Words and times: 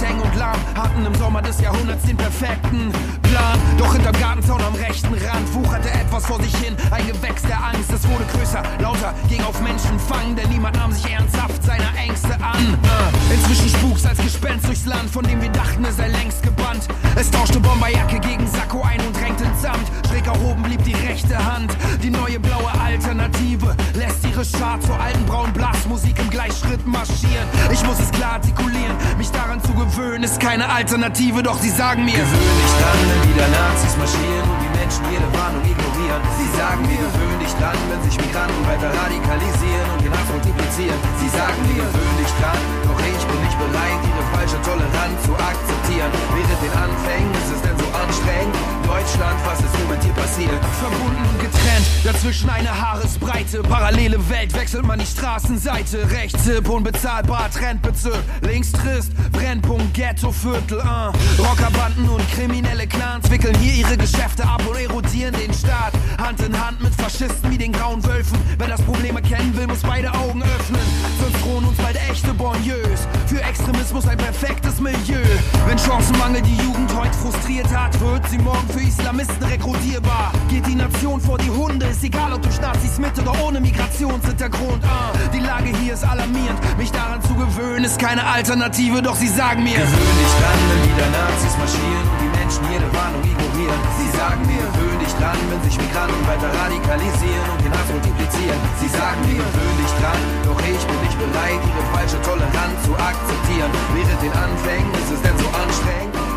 Boateng 0.00 0.20
und 0.20 0.34
Lahm 0.36 0.58
hatten 0.74 1.04
im 1.04 1.14
Sommer 1.14 1.42
des 1.42 1.60
Jahrhunderts 1.60 2.04
den 2.04 2.16
perfekten 2.16 2.90
Plan. 3.22 3.58
Doch 3.78 3.92
hinterm 3.92 4.18
Gartenzaun 4.18 4.60
am 4.62 4.74
rechten 4.74 5.12
Rand 5.12 5.54
wucherte 5.54 5.90
etwas 5.90 6.24
vor 6.26 6.42
sich 6.42 6.54
hin, 6.56 6.74
ein 6.90 7.06
Gewächs 7.06 7.42
der 7.42 7.62
Angst. 7.62 7.92
Es 7.92 8.08
wurde 8.08 8.24
größer, 8.32 8.62
lauter, 8.80 9.14
ging 9.28 9.42
auf 9.42 9.60
Menschenfang, 9.60 10.36
denn 10.36 10.48
niemand 10.48 10.76
nahm 10.76 10.92
sich 10.92 11.10
ernsthaft 11.10 11.62
seiner 11.62 11.94
Ängste 11.98 12.19
an. 12.42 12.78
Äh, 12.82 13.34
inzwischen 13.34 13.68
spukt's 13.68 14.06
als 14.06 14.18
Gespenst 14.18 14.66
durchs 14.66 14.86
Land, 14.86 15.10
von 15.10 15.24
dem 15.24 15.40
wir 15.40 15.50
dachten, 15.50 15.84
es 15.84 15.96
sei 15.96 16.08
längst 16.08 16.42
gebannt. 16.42 16.88
Es 17.16 17.30
tauschte 17.30 17.60
Bomberjacke 17.60 18.18
gegen 18.20 18.46
Sakko 18.46 18.82
ein 18.82 19.00
und 19.00 19.16
drängte 19.16 19.44
Samt. 19.60 19.90
Schräg 20.08 20.26
erhoben 20.26 20.62
blieb 20.62 20.82
die 20.84 20.94
rechte 20.94 21.36
Hand. 21.36 21.76
Die 22.02 22.10
neue 22.10 22.38
blaue 22.40 22.70
Alternative 22.80 23.76
lässt 23.94 24.24
ihre 24.26 24.44
Schar 24.44 24.80
zur 24.80 24.98
alten 25.00 25.24
braunen 25.26 25.52
Blasmusik 25.52 26.18
im 26.18 26.30
Gleichschritt 26.30 26.86
marschieren. 26.86 27.48
Ich 27.72 27.84
muss 27.84 27.98
es 28.00 28.10
klar 28.10 28.34
artikulieren, 28.34 28.96
mich 29.18 29.30
daran 29.30 29.62
zu 29.62 29.72
gewöhnen, 29.74 30.24
ist 30.24 30.40
keine 30.40 30.68
Alternative, 30.68 31.42
doch 31.42 31.58
sie 31.60 31.70
sagen 31.70 32.04
mir: 32.04 32.12
Gewöhn 32.12 32.26
dich 32.26 32.72
dran, 32.80 32.98
wenn 33.08 33.34
wieder 33.34 33.48
Nazis 33.48 33.96
marschieren 33.96 34.69
Menschen 34.90 35.06
jede 35.06 35.30
Warnung 35.38 35.62
ignorieren. 35.62 36.18
Sie 36.34 36.50
sagen 36.58 36.82
mir, 36.82 36.98
gewöhn 36.98 37.38
dich 37.38 37.54
dran, 37.62 37.78
wenn 37.86 38.02
sich 38.02 38.18
Migranten 38.18 38.58
weiter 38.66 38.90
radikalisieren 38.90 39.86
und 39.94 40.02
den 40.02 40.10
Hass 40.10 40.26
multiplizieren. 40.34 40.98
Sie 41.22 41.30
sagen 41.30 41.62
mir, 41.70 41.78
gewöhn 41.78 42.16
dich 42.18 42.32
dran, 42.42 42.58
doch 42.90 42.98
ich 42.98 43.22
bin 43.22 43.38
nicht 43.38 43.54
bereit, 43.54 44.00
ihre 44.02 44.24
falsche 44.34 44.58
Toleranz 44.66 45.14
zu 45.22 45.32
akzeptieren. 45.38 46.10
Während 46.34 46.58
den 46.58 46.74
Anfängen 46.74 47.30
ist 47.38 47.50
es 47.54 47.60
denn 47.62 47.78
so 47.78 47.86
anstrengend. 47.94 48.56
Deutschland, 48.82 49.38
was 49.46 49.62
ist 49.62 49.74
nur 49.78 49.94
mit 49.94 50.02
dir 50.02 50.14
passiert? 50.18 50.58
Verbunden 50.82 51.22
und 51.22 51.38
getrennt, 51.38 51.86
dazwischen 52.04 52.48
eine 52.50 52.70
Haaresbreite. 52.80 53.62
Parallele 53.62 54.18
Welt, 54.30 54.54
wechselt 54.54 54.86
man 54.86 54.98
die 54.98 55.06
Straßenseite. 55.06 56.10
Rechts 56.10 56.44
hip, 56.44 56.68
unbezahlbar, 56.68 57.50
Trendbezirk. 57.50 58.22
Links 58.42 58.72
trist, 58.72 59.12
Brennpunkt, 59.32 59.94
Ghettoviertel. 59.94 60.78
Uh. 60.78 61.42
Rockerbanden 61.42 62.08
und 62.08 62.22
kriminelle 62.32 62.86
Clans 62.86 63.30
wickeln 63.30 63.56
hier 63.58 63.74
ihre 63.74 63.96
Geschäfte 63.96 64.44
ab 64.44 64.62
und 64.68 64.76
erodieren 64.76 65.34
den 65.34 65.52
Staat. 65.52 65.92
Hand 66.18 66.40
in 66.40 66.58
Hand 66.58 66.82
mit 66.82 66.94
Faschisten 66.94 67.50
wie 67.50 67.58
den 67.58 67.72
grauen 67.72 68.04
Wölfen. 68.04 68.38
Wer 68.58 68.68
das 68.68 68.82
Problem 68.82 69.16
erkennen 69.16 69.56
will, 69.56 69.66
muss 69.66 69.80
beide 69.80 70.12
Augen 70.14 70.42
öffnen. 70.42 70.80
Sonst 71.20 71.44
drohen 71.44 71.64
uns 71.64 71.76
bald 71.78 71.96
echte 72.10 72.32
Bonnieus. 72.34 73.06
Für 73.26 73.42
Extremismus 73.42 74.06
ein 74.06 74.18
perfektes 74.18 74.80
Milieu. 74.80 75.22
Wenn 75.66 75.78
Chancenmangel 75.78 76.42
die 76.42 76.56
Jugend 76.56 76.94
heute 76.96 77.16
frustriert 77.18 77.68
hat, 77.74 77.98
wird 78.00 78.28
sie 78.28 78.38
morgen 78.38 78.68
für 78.68 78.80
Islamisten 78.80 79.42
rekrutierbar. 79.44 80.32
Geht 80.48 80.66
die 80.66 80.74
Nation 80.74 81.20
vor 81.20 81.38
die 81.38 81.50
Hunde, 81.50 81.89
ist 81.90 82.04
egal 82.04 82.32
ob 82.32 82.42
durch 82.42 82.60
Nazis 82.60 82.98
mit 82.98 83.18
oder 83.18 83.34
ohne 83.42 83.60
Migrationshintergrund. 83.60 84.82
Uh, 84.84 85.12
die 85.34 85.40
Lage 85.40 85.74
hier 85.82 85.94
ist 85.94 86.04
alarmierend, 86.04 86.58
mich 86.78 86.90
daran 86.92 87.20
zu 87.22 87.34
gewöhnen 87.34 87.84
ist 87.84 87.98
keine 87.98 88.24
Alternative, 88.24 89.02
doch 89.02 89.16
sie 89.16 89.28
sagen 89.28 89.62
mir. 89.64 89.74
Gewöhn 89.74 90.16
dich 90.22 90.34
dran, 90.38 90.60
wenn 90.70 90.82
wieder 90.86 91.08
Nazis 91.10 91.54
marschieren 91.58 92.06
und 92.06 92.18
die 92.22 92.32
Menschen 92.38 92.62
jede 92.70 92.88
Warnung 92.94 93.22
ignorieren. 93.26 93.80
Sie 93.98 94.10
sagen 94.16 94.42
mir, 94.46 94.62
gewöhn 94.70 94.98
dich 95.02 95.14
dran, 95.18 95.38
wenn 95.50 95.62
sich 95.66 95.76
Migranten 95.82 96.22
weiter 96.30 96.50
radikalisieren 96.62 97.46
und 97.50 97.60
den 97.66 97.72
Hass 97.74 97.90
multiplizieren. 97.90 98.60
Sie 98.78 98.90
sagen 98.94 99.20
mir, 99.26 99.42
gewöhn 99.42 99.76
dich 99.82 99.94
dran, 99.98 100.20
doch 100.46 100.60
ich 100.62 100.82
bin 100.86 100.98
nicht 101.02 101.18
bereit, 101.18 101.58
ihre 101.58 101.84
falsche 101.90 102.18
Toleranz 102.22 102.76
zu 102.86 102.92
akzeptieren. 102.94 103.70
Während 103.98 104.20
den 104.22 104.34
Anfängen 104.38 104.90
ist 104.94 105.10
es 105.10 105.20
denn 105.26 105.36
so 105.42 105.48
anstrengend. 105.50 106.29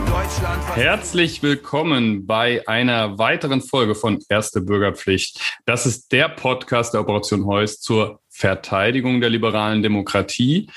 Herzlich 0.75 1.43
willkommen 1.43 2.25
bei 2.25 2.65
einer 2.67 3.17
weiteren 3.17 3.61
Folge 3.61 3.93
von 3.93 4.19
Erste 4.29 4.61
Bürgerpflicht. 4.61 5.59
Das 5.65 5.85
ist 5.85 6.11
der 6.13 6.29
Podcast 6.29 6.93
der 6.93 7.01
Operation 7.01 7.45
Heuss 7.45 7.81
zur 7.81 8.21
Verteidigung 8.29 9.19
der 9.19 9.29
liberalen 9.29 9.83
Demokratie. 9.83 10.69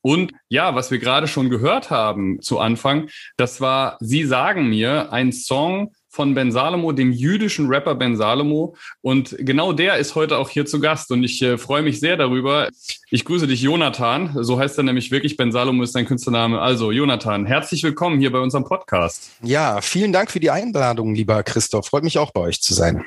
Und 0.00 0.32
ja, 0.48 0.74
was 0.74 0.90
wir 0.90 0.98
gerade 0.98 1.28
schon 1.28 1.50
gehört 1.50 1.90
haben 1.90 2.40
zu 2.40 2.58
Anfang, 2.58 3.10
das 3.36 3.60
war 3.60 3.98
Sie 4.00 4.24
sagen 4.24 4.68
mir, 4.68 5.12
ein 5.12 5.32
Song 5.32 5.92
von 6.14 6.32
Ben 6.34 6.52
Salomo, 6.52 6.92
dem 6.92 7.10
jüdischen 7.10 7.66
Rapper 7.66 7.96
Ben 7.96 8.16
Salomo. 8.16 8.76
Und 9.02 9.34
genau 9.40 9.72
der 9.72 9.96
ist 9.96 10.14
heute 10.14 10.38
auch 10.38 10.48
hier 10.48 10.64
zu 10.64 10.78
Gast. 10.78 11.10
Und 11.10 11.24
ich 11.24 11.42
äh, 11.42 11.58
freue 11.58 11.82
mich 11.82 11.98
sehr 11.98 12.16
darüber. 12.16 12.68
Ich 13.10 13.24
grüße 13.24 13.48
dich, 13.48 13.62
Jonathan. 13.62 14.30
So 14.40 14.58
heißt 14.58 14.78
er 14.78 14.84
nämlich 14.84 15.10
wirklich. 15.10 15.36
Ben 15.36 15.50
Salomo 15.50 15.82
ist 15.82 15.92
sein 15.92 16.06
Künstlername. 16.06 16.60
Also, 16.60 16.92
Jonathan, 16.92 17.46
herzlich 17.46 17.82
willkommen 17.82 18.20
hier 18.20 18.30
bei 18.30 18.38
unserem 18.38 18.64
Podcast. 18.64 19.32
Ja, 19.42 19.80
vielen 19.80 20.12
Dank 20.12 20.30
für 20.30 20.38
die 20.38 20.50
Einladung, 20.50 21.16
lieber 21.16 21.42
Christoph. 21.42 21.88
Freut 21.88 22.04
mich 22.04 22.16
auch 22.18 22.30
bei 22.30 22.42
euch 22.42 22.62
zu 22.62 22.74
sein. 22.74 23.04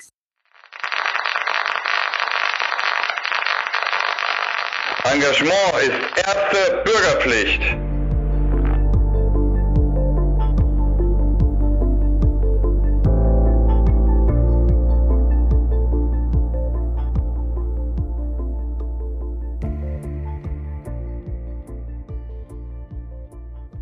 Engagement 5.06 5.54
ist 5.82 6.26
erste 6.26 6.84
Bürgerpflicht. 6.84 7.87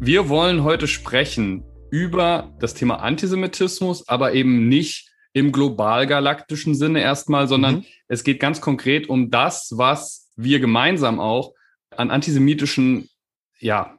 Wir 0.06 0.30
wollen 0.30 0.64
heute 0.64 0.86
sprechen 0.86 1.64
über 1.90 2.54
das 2.60 2.76
Thema 2.76 2.98
Antisemitismus, 2.98 4.08
aber 4.08 4.34
eben 4.34 4.70
nicht 4.70 5.10
im 5.34 5.52
global-galaktischen 5.52 6.76
Sinne 6.76 7.02
erstmal, 7.02 7.48
sondern 7.48 7.78
mhm. 7.78 7.86
es 8.08 8.24
geht 8.24 8.40
ganz 8.40 8.62
konkret 8.62 9.10
um 9.10 9.32
das, 9.32 9.74
was 9.76 10.32
wir 10.36 10.60
gemeinsam 10.60 11.20
auch 11.20 11.54
an 11.90 12.12
antisemitischen 12.12 13.10
ja, 13.58 13.98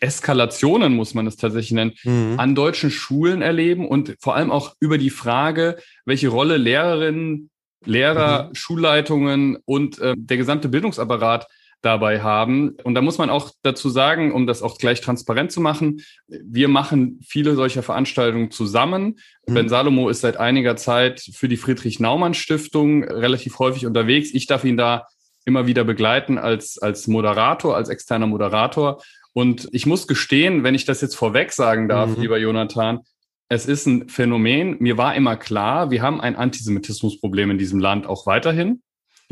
Eskalationen, 0.00 0.96
muss 0.96 1.14
man 1.14 1.28
es 1.28 1.36
tatsächlich 1.36 1.70
nennen, 1.70 1.92
mhm. 2.02 2.34
an 2.36 2.56
deutschen 2.56 2.90
Schulen 2.90 3.40
erleben 3.40 3.86
und 3.86 4.16
vor 4.18 4.34
allem 4.34 4.50
auch 4.50 4.74
über 4.80 4.98
die 4.98 5.10
Frage, 5.10 5.78
welche 6.04 6.30
Rolle 6.30 6.56
Lehrerinnen, 6.56 7.48
Lehrer, 7.84 8.48
mhm. 8.48 8.54
Schulleitungen 8.56 9.58
und 9.66 10.00
äh, 10.00 10.14
der 10.18 10.36
gesamte 10.36 10.68
Bildungsapparat 10.68 11.46
dabei 11.84 12.22
haben. 12.22 12.76
Und 12.82 12.94
da 12.94 13.02
muss 13.02 13.18
man 13.18 13.30
auch 13.30 13.50
dazu 13.62 13.88
sagen, 13.88 14.32
um 14.32 14.46
das 14.46 14.62
auch 14.62 14.78
gleich 14.78 15.00
transparent 15.00 15.52
zu 15.52 15.60
machen, 15.60 16.00
wir 16.28 16.68
machen 16.68 17.20
viele 17.26 17.54
solcher 17.54 17.82
Veranstaltungen 17.82 18.50
zusammen. 18.50 19.18
Mhm. 19.46 19.54
Ben 19.54 19.68
Salomo 19.68 20.08
ist 20.08 20.22
seit 20.22 20.36
einiger 20.36 20.76
Zeit 20.76 21.20
für 21.20 21.48
die 21.48 21.56
Friedrich-Naumann-Stiftung 21.56 23.04
relativ 23.04 23.58
häufig 23.58 23.86
unterwegs. 23.86 24.30
Ich 24.32 24.46
darf 24.46 24.64
ihn 24.64 24.76
da 24.76 25.06
immer 25.44 25.66
wieder 25.66 25.84
begleiten 25.84 26.38
als, 26.38 26.78
als 26.78 27.06
Moderator, 27.06 27.76
als 27.76 27.88
externer 27.88 28.26
Moderator. 28.26 29.02
Und 29.34 29.68
ich 29.72 29.84
muss 29.84 30.06
gestehen, 30.06 30.62
wenn 30.62 30.74
ich 30.74 30.84
das 30.86 31.00
jetzt 31.00 31.16
vorweg 31.16 31.52
sagen 31.52 31.88
darf, 31.88 32.16
mhm. 32.16 32.22
lieber 32.22 32.38
Jonathan, 32.38 33.00
es 33.48 33.66
ist 33.66 33.86
ein 33.86 34.08
Phänomen. 34.08 34.76
Mir 34.80 34.96
war 34.96 35.14
immer 35.14 35.36
klar, 35.36 35.90
wir 35.90 36.02
haben 36.02 36.20
ein 36.20 36.36
Antisemitismusproblem 36.36 37.50
in 37.50 37.58
diesem 37.58 37.78
Land 37.78 38.06
auch 38.06 38.26
weiterhin. 38.26 38.82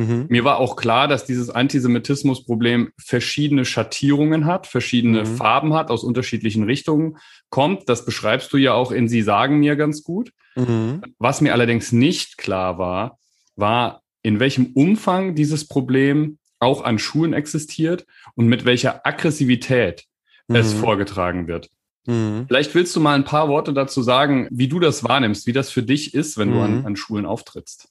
Mhm. 0.03 0.27
Mir 0.29 0.45
war 0.45 0.59
auch 0.59 0.77
klar, 0.77 1.09
dass 1.09 1.25
dieses 1.25 1.51
Antisemitismusproblem 1.51 2.91
verschiedene 2.99 3.65
Schattierungen 3.65 4.47
hat, 4.47 4.67
verschiedene 4.67 5.21
mhm. 5.21 5.37
Farben 5.37 5.75
hat, 5.75 5.91
aus 5.91 6.05
unterschiedlichen 6.05 6.65
Richtungen 6.65 7.19
kommt. 7.51 7.89
Das 7.89 8.05
beschreibst 8.05 8.53
du 8.53 8.57
ja 8.57 8.75
auch 8.75 8.93
in 8.93 9.09
Sie 9.09 9.23
sagen 9.23 9.59
mir 9.59 9.77
ganz 9.77 10.03
gut. 10.03 10.33
Mhm. 10.57 11.03
Was 11.19 11.41
mir 11.41 11.53
allerdings 11.53 11.93
nicht 11.93 12.39
klar 12.39 12.79
war, 12.79 13.19
war, 13.57 14.03
in 14.23 14.41
welchem 14.41 14.73
Umfang 14.75 15.35
dieses 15.35 15.67
Problem 15.67 16.39
auch 16.59 16.85
an 16.85 16.99
Schulen 16.99 17.33
existiert 17.33 18.07
und 18.35 18.47
mit 18.47 18.65
welcher 18.65 19.07
Aggressivität 19.07 20.05
es 20.49 20.75
mhm. 20.75 20.79
vorgetragen 20.79 21.49
wird. 21.49 21.69
Mhm. 22.07 22.47
Vielleicht 22.49 22.75
willst 22.75 22.95
du 22.97 23.01
mal 23.01 23.15
ein 23.15 23.25
paar 23.25 23.49
Worte 23.49 23.73
dazu 23.73 24.03
sagen, 24.03 24.49
wie 24.51 24.69
du 24.69 24.79
das 24.79 25.05
wahrnimmst, 25.05 25.47
wie 25.47 25.53
das 25.53 25.71
für 25.71 25.83
dich 25.83 26.15
ist, 26.15 26.39
wenn 26.39 26.53
du 26.53 26.61
an, 26.61 26.81
mhm. 26.81 26.87
an 26.87 26.97
Schulen 26.97 27.27
auftrittst. 27.27 27.89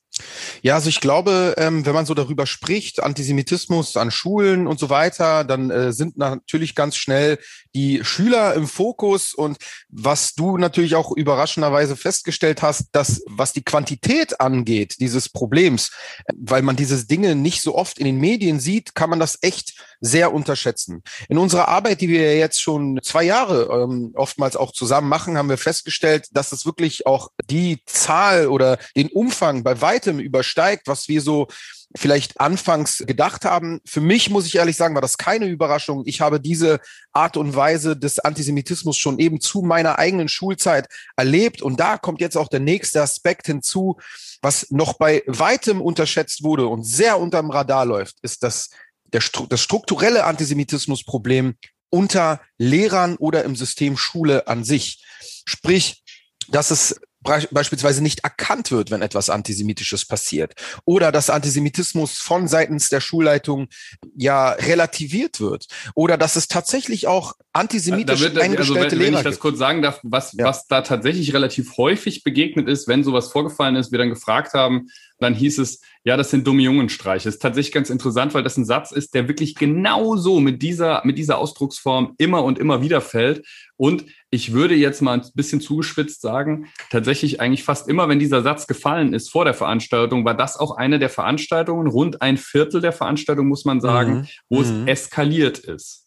Ja, 0.61 0.75
also 0.75 0.89
ich 0.89 1.01
glaube, 1.01 1.55
ähm, 1.57 1.85
wenn 1.85 1.93
man 1.93 2.05
so 2.05 2.13
darüber 2.13 2.45
spricht, 2.45 3.01
Antisemitismus 3.01 3.97
an 3.97 4.11
Schulen 4.11 4.67
und 4.67 4.79
so 4.79 4.89
weiter, 4.89 5.43
dann 5.43 5.71
äh, 5.71 5.93
sind 5.93 6.17
natürlich 6.17 6.75
ganz 6.75 6.95
schnell 6.95 7.39
die 7.73 8.03
Schüler 8.03 8.53
im 8.53 8.67
Fokus 8.67 9.33
und 9.33 9.57
was 9.89 10.33
du 10.33 10.57
natürlich 10.57 10.95
auch 10.95 11.11
überraschenderweise 11.11 11.95
festgestellt 11.95 12.61
hast, 12.61 12.87
dass 12.91 13.21
was 13.27 13.53
die 13.53 13.63
Quantität 13.63 14.39
angeht 14.39 14.95
dieses 14.99 15.29
Problems, 15.29 15.91
äh, 16.25 16.33
weil 16.37 16.61
man 16.61 16.75
diese 16.75 17.05
Dinge 17.05 17.35
nicht 17.35 17.61
so 17.61 17.75
oft 17.75 17.97
in 17.99 18.05
den 18.05 18.17
Medien 18.17 18.59
sieht, 18.59 18.95
kann 18.95 19.09
man 19.09 19.19
das 19.19 19.37
echt 19.41 19.73
sehr 20.01 20.33
unterschätzen. 20.33 21.03
In 21.29 21.37
unserer 21.37 21.67
Arbeit, 21.67 22.01
die 22.01 22.09
wir 22.09 22.37
jetzt 22.37 22.61
schon 22.61 22.99
zwei 23.03 23.23
Jahre 23.23 23.69
ähm, 23.71 24.11
oftmals 24.15 24.55
auch 24.55 24.71
zusammen 24.71 25.07
machen, 25.07 25.37
haben 25.37 25.49
wir 25.49 25.57
festgestellt, 25.57 26.27
dass 26.31 26.51
es 26.51 26.65
wirklich 26.65 27.05
auch 27.05 27.29
die 27.49 27.83
Zahl 27.85 28.47
oder 28.47 28.77
den 28.95 29.09
Umfang 29.09 29.63
bei 29.63 29.79
weitem 29.79 30.10
übersteigt, 30.19 30.87
was 30.87 31.07
wir 31.07 31.21
so 31.21 31.47
vielleicht 31.95 32.39
anfangs 32.39 33.03
gedacht 33.05 33.45
haben. 33.45 33.81
Für 33.85 34.01
mich, 34.01 34.29
muss 34.29 34.45
ich 34.45 34.55
ehrlich 34.55 34.77
sagen, 34.77 34.95
war 34.95 35.01
das 35.01 35.17
keine 35.17 35.47
Überraschung. 35.47 36.03
Ich 36.05 36.21
habe 36.21 36.39
diese 36.39 36.79
Art 37.11 37.37
und 37.37 37.55
Weise 37.55 37.97
des 37.97 38.19
Antisemitismus 38.19 38.97
schon 38.97 39.19
eben 39.19 39.41
zu 39.41 39.61
meiner 39.61 39.99
eigenen 39.99 40.29
Schulzeit 40.29 40.87
erlebt. 41.15 41.61
Und 41.61 41.79
da 41.79 41.97
kommt 41.97 42.21
jetzt 42.21 42.37
auch 42.37 42.47
der 42.47 42.61
nächste 42.61 43.01
Aspekt 43.01 43.47
hinzu, 43.47 43.97
was 44.41 44.71
noch 44.71 44.93
bei 44.93 45.23
weitem 45.27 45.81
unterschätzt 45.81 46.43
wurde 46.43 46.67
und 46.67 46.83
sehr 46.83 47.19
unterm 47.19 47.51
Radar 47.51 47.85
läuft, 47.85 48.17
ist 48.21 48.43
das, 48.43 48.69
der, 49.05 49.21
das 49.49 49.61
strukturelle 49.61 50.23
Antisemitismusproblem 50.23 51.55
unter 51.89 52.41
Lehrern 52.57 53.17
oder 53.17 53.43
im 53.43 53.55
System 53.55 53.97
Schule 53.97 54.47
an 54.47 54.63
sich. 54.63 55.03
Sprich, 55.45 56.03
dass 56.47 56.71
es 56.71 56.99
beispielsweise 57.23 58.01
nicht 58.01 58.23
erkannt 58.23 58.71
wird, 58.71 58.91
wenn 58.91 59.01
etwas 59.01 59.29
Antisemitisches 59.29 60.05
passiert. 60.05 60.53
Oder 60.85 61.11
dass 61.11 61.29
Antisemitismus 61.29 62.17
von 62.17 62.47
seitens 62.47 62.89
der 62.89 63.01
Schulleitung 63.01 63.67
ja 64.15 64.51
relativiert 64.51 65.39
wird. 65.39 65.67
Oder 65.95 66.17
dass 66.17 66.35
es 66.35 66.47
tatsächlich 66.47 67.07
auch 67.07 67.33
antisemitisch 67.53 68.21
wird, 68.21 68.37
eingestellte 68.39 68.83
also 68.83 68.91
wenn, 68.91 68.99
Lehrer 68.99 69.11
Wenn 69.11 69.17
ich 69.19 69.23
das 69.23 69.39
kurz 69.39 69.59
sagen 69.59 69.81
darf, 69.81 69.99
was, 70.03 70.33
ja. 70.33 70.45
was 70.45 70.67
da 70.67 70.81
tatsächlich 70.81 71.33
relativ 71.33 71.77
häufig 71.77 72.23
begegnet 72.23 72.67
ist, 72.67 72.87
wenn 72.87 73.03
sowas 73.03 73.31
vorgefallen 73.31 73.75
ist, 73.75 73.91
wir 73.91 73.99
dann 73.99 74.09
gefragt 74.09 74.53
haben, 74.53 74.87
dann 75.21 75.35
hieß 75.35 75.59
es, 75.59 75.81
ja, 76.03 76.17
das 76.17 76.31
sind 76.31 76.47
dumme 76.47 76.63
Jungenstreiche. 76.63 77.29
Ist 77.29 77.41
tatsächlich 77.41 77.73
ganz 77.73 77.89
interessant, 77.89 78.33
weil 78.33 78.43
das 78.43 78.57
ein 78.57 78.65
Satz 78.65 78.91
ist, 78.91 79.13
der 79.13 79.27
wirklich 79.27 79.55
genauso 79.55 80.39
mit 80.39 80.61
dieser, 80.61 81.01
mit 81.05 81.17
dieser 81.17 81.37
Ausdrucksform 81.37 82.15
immer 82.17 82.43
und 82.43 82.57
immer 82.57 82.81
wieder 82.81 83.01
fällt. 83.01 83.45
Und 83.77 84.05
ich 84.31 84.53
würde 84.53 84.75
jetzt 84.75 85.01
mal 85.01 85.19
ein 85.19 85.25
bisschen 85.35 85.61
zugespitzt 85.61 86.21
sagen, 86.21 86.67
tatsächlich 86.89 87.39
eigentlich 87.39 87.63
fast 87.63 87.87
immer, 87.87 88.09
wenn 88.09 88.19
dieser 88.19 88.41
Satz 88.41 88.65
gefallen 88.65 89.13
ist 89.13 89.29
vor 89.29 89.45
der 89.45 89.53
Veranstaltung, 89.53 90.25
war 90.25 90.35
das 90.35 90.57
auch 90.57 90.77
eine 90.77 90.99
der 90.99 91.09
Veranstaltungen, 91.09 91.87
rund 91.87 92.21
ein 92.21 92.37
Viertel 92.37 92.81
der 92.81 92.93
Veranstaltung, 92.93 93.47
muss 93.47 93.65
man 93.65 93.81
sagen, 93.81 94.13
mhm. 94.13 94.27
wo 94.49 94.59
mhm. 94.61 94.87
es 94.87 95.03
eskaliert 95.03 95.59
ist. 95.59 96.00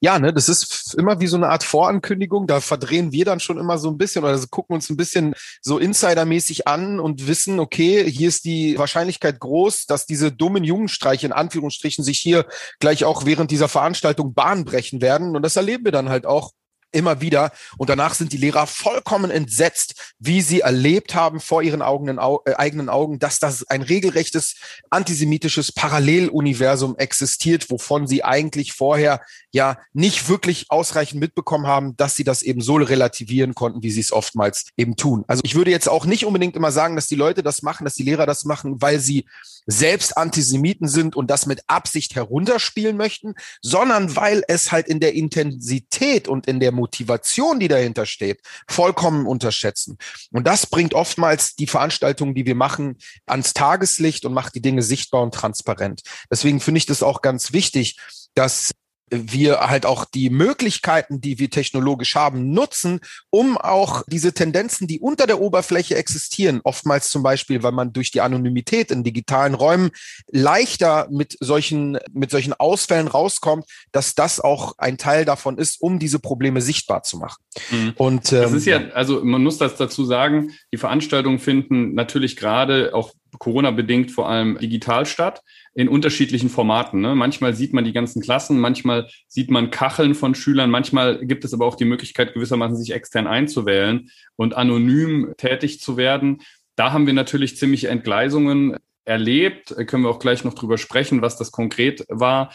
Ja, 0.00 0.18
ne, 0.18 0.32
das 0.32 0.48
ist 0.48 0.94
immer 0.98 1.20
wie 1.20 1.26
so 1.26 1.36
eine 1.36 1.48
Art 1.48 1.64
Vorankündigung. 1.64 2.46
Da 2.46 2.60
verdrehen 2.60 3.12
wir 3.12 3.24
dann 3.24 3.40
schon 3.40 3.58
immer 3.58 3.78
so 3.78 3.90
ein 3.90 3.98
bisschen 3.98 4.24
oder 4.24 4.38
gucken 4.50 4.74
uns 4.74 4.90
ein 4.90 4.96
bisschen 4.96 5.34
so 5.60 5.78
insidermäßig 5.78 6.66
an 6.66 7.00
und 7.00 7.26
wissen, 7.26 7.60
okay, 7.60 8.10
hier 8.10 8.28
ist 8.28 8.44
die 8.44 8.78
Wahrscheinlichkeit 8.78 9.40
groß, 9.40 9.86
dass 9.86 10.06
diese 10.06 10.32
dummen 10.32 10.64
Jugendstreiche 10.64 11.26
in 11.26 11.32
Anführungsstrichen 11.32 12.04
sich 12.04 12.18
hier 12.18 12.46
gleich 12.80 13.04
auch 13.04 13.24
während 13.24 13.50
dieser 13.50 13.68
Veranstaltung 13.68 14.34
Bahn 14.34 14.64
brechen 14.64 15.00
werden. 15.00 15.36
Und 15.36 15.42
das 15.42 15.56
erleben 15.56 15.84
wir 15.84 15.92
dann 15.92 16.08
halt 16.08 16.26
auch 16.26 16.52
immer 16.96 17.20
wieder. 17.20 17.52
Und 17.76 17.90
danach 17.90 18.14
sind 18.14 18.32
die 18.32 18.38
Lehrer 18.38 18.66
vollkommen 18.66 19.30
entsetzt, 19.30 20.14
wie 20.18 20.40
sie 20.40 20.60
erlebt 20.60 21.14
haben 21.14 21.40
vor 21.40 21.62
ihren 21.62 21.82
Augen, 21.82 22.08
äh, 22.08 22.54
eigenen 22.54 22.88
Augen, 22.88 23.18
dass 23.18 23.38
das 23.38 23.68
ein 23.68 23.82
regelrechtes 23.82 24.56
antisemitisches 24.90 25.72
Paralleluniversum 25.72 26.96
existiert, 26.96 27.70
wovon 27.70 28.06
sie 28.06 28.24
eigentlich 28.24 28.72
vorher 28.72 29.20
ja 29.52 29.78
nicht 29.92 30.28
wirklich 30.28 30.66
ausreichend 30.70 31.20
mitbekommen 31.20 31.66
haben, 31.66 31.96
dass 31.96 32.14
sie 32.14 32.24
das 32.24 32.42
eben 32.42 32.60
so 32.60 32.76
relativieren 32.76 33.54
konnten, 33.54 33.82
wie 33.82 33.90
sie 33.90 34.00
es 34.00 34.12
oftmals 34.12 34.66
eben 34.76 34.96
tun. 34.96 35.24
Also 35.28 35.42
ich 35.44 35.54
würde 35.54 35.70
jetzt 35.70 35.88
auch 35.88 36.06
nicht 36.06 36.24
unbedingt 36.24 36.56
immer 36.56 36.72
sagen, 36.72 36.96
dass 36.96 37.06
die 37.06 37.14
Leute 37.14 37.42
das 37.42 37.62
machen, 37.62 37.84
dass 37.84 37.94
die 37.94 38.02
Lehrer 38.02 38.26
das 38.26 38.44
machen, 38.44 38.80
weil 38.80 39.00
sie 39.00 39.26
selbst 39.66 40.16
Antisemiten 40.16 40.88
sind 40.88 41.16
und 41.16 41.30
das 41.30 41.46
mit 41.46 41.60
Absicht 41.66 42.14
herunterspielen 42.14 42.96
möchten, 42.96 43.34
sondern 43.62 44.16
weil 44.16 44.42
es 44.48 44.72
halt 44.72 44.86
in 44.86 45.00
der 45.00 45.14
Intensität 45.14 46.28
und 46.28 46.46
in 46.46 46.60
der 46.60 46.72
Motivation, 46.72 47.60
die 47.60 47.68
dahinter 47.68 48.06
steht, 48.06 48.40
vollkommen 48.68 49.26
unterschätzen. 49.26 49.98
Und 50.32 50.46
das 50.46 50.66
bringt 50.66 50.94
oftmals 50.94 51.56
die 51.56 51.66
Veranstaltungen, 51.66 52.34
die 52.34 52.46
wir 52.46 52.54
machen, 52.54 52.96
ans 53.26 53.52
Tageslicht 53.52 54.24
und 54.24 54.32
macht 54.32 54.54
die 54.54 54.62
Dinge 54.62 54.82
sichtbar 54.82 55.22
und 55.22 55.34
transparent. 55.34 56.02
Deswegen 56.30 56.60
finde 56.60 56.78
ich 56.78 56.86
das 56.86 57.02
auch 57.02 57.20
ganz 57.20 57.52
wichtig, 57.52 57.98
dass 58.34 58.72
wir 59.10 59.60
halt 59.60 59.86
auch 59.86 60.04
die 60.04 60.30
Möglichkeiten, 60.30 61.20
die 61.20 61.38
wir 61.38 61.48
technologisch 61.48 62.14
haben, 62.16 62.50
nutzen, 62.52 63.00
um 63.30 63.56
auch 63.56 64.02
diese 64.08 64.32
Tendenzen, 64.32 64.88
die 64.88 65.00
unter 65.00 65.26
der 65.26 65.40
Oberfläche 65.40 65.94
existieren, 65.96 66.60
oftmals 66.64 67.08
zum 67.08 67.22
Beispiel, 67.22 67.62
weil 67.62 67.72
man 67.72 67.92
durch 67.92 68.10
die 68.10 68.20
Anonymität 68.20 68.90
in 68.90 69.04
digitalen 69.04 69.54
Räumen 69.54 69.90
leichter 70.30 71.08
mit 71.10 71.36
solchen, 71.40 71.98
mit 72.12 72.30
solchen 72.30 72.52
Ausfällen 72.52 73.06
rauskommt, 73.06 73.64
dass 73.92 74.14
das 74.14 74.40
auch 74.40 74.74
ein 74.78 74.98
Teil 74.98 75.24
davon 75.24 75.58
ist, 75.58 75.80
um 75.80 75.98
diese 75.98 76.18
Probleme 76.18 76.60
sichtbar 76.60 77.02
zu 77.02 77.18
machen. 77.18 77.42
Mhm. 77.70 77.92
Und 77.96 78.32
ähm, 78.32 78.42
das 78.42 78.52
ist 78.52 78.66
ja, 78.66 78.88
also 78.88 79.24
man 79.24 79.42
muss 79.42 79.58
das 79.58 79.76
dazu 79.76 80.04
sagen, 80.04 80.52
die 80.72 80.78
Veranstaltungen 80.78 81.38
finden 81.38 81.94
natürlich 81.94 82.36
gerade 82.36 82.94
auch 82.94 83.12
Corona-bedingt 83.38 84.10
vor 84.10 84.28
allem 84.28 84.58
digital 84.58 85.06
statt, 85.06 85.42
in 85.74 85.88
unterschiedlichen 85.88 86.48
Formaten. 86.48 87.00
Ne? 87.00 87.14
Manchmal 87.14 87.54
sieht 87.54 87.72
man 87.72 87.84
die 87.84 87.92
ganzen 87.92 88.22
Klassen, 88.22 88.58
manchmal 88.58 89.08
sieht 89.28 89.50
man 89.50 89.70
Kacheln 89.70 90.14
von 90.14 90.34
Schülern, 90.34 90.70
manchmal 90.70 91.24
gibt 91.26 91.44
es 91.44 91.52
aber 91.52 91.66
auch 91.66 91.74
die 91.74 91.84
Möglichkeit, 91.84 92.34
gewissermaßen 92.34 92.76
sich 92.76 92.92
extern 92.92 93.26
einzuwählen 93.26 94.10
und 94.36 94.54
anonym 94.54 95.34
tätig 95.36 95.80
zu 95.80 95.96
werden. 95.96 96.42
Da 96.76 96.92
haben 96.92 97.06
wir 97.06 97.14
natürlich 97.14 97.56
ziemliche 97.56 97.88
Entgleisungen 97.88 98.76
erlebt, 99.04 99.74
können 99.86 100.02
wir 100.02 100.10
auch 100.10 100.18
gleich 100.18 100.44
noch 100.44 100.54
drüber 100.54 100.78
sprechen, 100.78 101.22
was 101.22 101.36
das 101.36 101.52
konkret 101.52 102.04
war. 102.08 102.52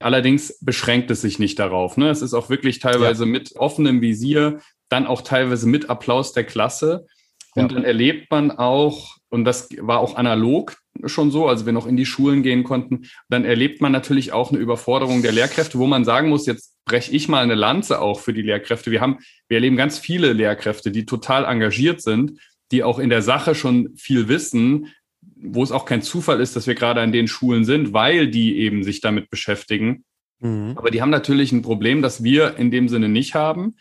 Allerdings 0.00 0.58
beschränkt 0.60 1.10
es 1.10 1.20
sich 1.20 1.38
nicht 1.38 1.58
darauf. 1.58 1.96
Ne? 1.96 2.10
Es 2.10 2.22
ist 2.22 2.34
auch 2.34 2.50
wirklich 2.50 2.80
teilweise 2.80 3.24
ja. 3.24 3.30
mit 3.30 3.56
offenem 3.56 4.00
Visier, 4.00 4.60
dann 4.88 5.06
auch 5.06 5.22
teilweise 5.22 5.68
mit 5.68 5.90
Applaus 5.90 6.32
der 6.32 6.44
Klasse. 6.44 7.06
Und 7.54 7.70
ja. 7.70 7.76
dann 7.76 7.84
erlebt 7.84 8.30
man 8.30 8.50
auch, 8.50 9.16
und 9.32 9.44
das 9.44 9.68
war 9.80 10.00
auch 10.00 10.16
analog 10.16 10.76
schon 11.06 11.30
so, 11.30 11.48
also 11.48 11.64
wir 11.64 11.72
noch 11.72 11.86
in 11.86 11.96
die 11.96 12.04
Schulen 12.04 12.42
gehen 12.42 12.64
konnten, 12.64 13.08
dann 13.30 13.46
erlebt 13.46 13.80
man 13.80 13.90
natürlich 13.90 14.32
auch 14.32 14.50
eine 14.50 14.60
Überforderung 14.60 15.22
der 15.22 15.32
Lehrkräfte, 15.32 15.78
wo 15.78 15.86
man 15.86 16.04
sagen 16.04 16.28
muss, 16.28 16.44
jetzt 16.44 16.76
breche 16.84 17.12
ich 17.12 17.28
mal 17.28 17.42
eine 17.42 17.54
Lanze 17.54 18.02
auch 18.02 18.20
für 18.20 18.34
die 18.34 18.42
Lehrkräfte. 18.42 18.90
Wir 18.90 19.00
haben, 19.00 19.18
wir 19.48 19.56
erleben 19.56 19.76
ganz 19.76 19.98
viele 19.98 20.34
Lehrkräfte, 20.34 20.90
die 20.90 21.06
total 21.06 21.46
engagiert 21.46 22.02
sind, 22.02 22.38
die 22.72 22.84
auch 22.84 22.98
in 22.98 23.08
der 23.08 23.22
Sache 23.22 23.54
schon 23.54 23.96
viel 23.96 24.28
wissen, 24.28 24.88
wo 25.22 25.62
es 25.62 25.72
auch 25.72 25.86
kein 25.86 26.02
Zufall 26.02 26.40
ist, 26.40 26.54
dass 26.54 26.66
wir 26.66 26.74
gerade 26.74 27.00
an 27.00 27.10
den 27.10 27.26
Schulen 27.26 27.64
sind, 27.64 27.94
weil 27.94 28.28
die 28.28 28.58
eben 28.58 28.84
sich 28.84 29.00
damit 29.00 29.30
beschäftigen. 29.30 30.04
Mhm. 30.40 30.74
Aber 30.76 30.90
die 30.90 31.00
haben 31.00 31.10
natürlich 31.10 31.52
ein 31.52 31.62
Problem, 31.62 32.02
das 32.02 32.22
wir 32.22 32.58
in 32.58 32.70
dem 32.70 32.90
Sinne 32.90 33.08
nicht 33.08 33.34
haben, 33.34 33.76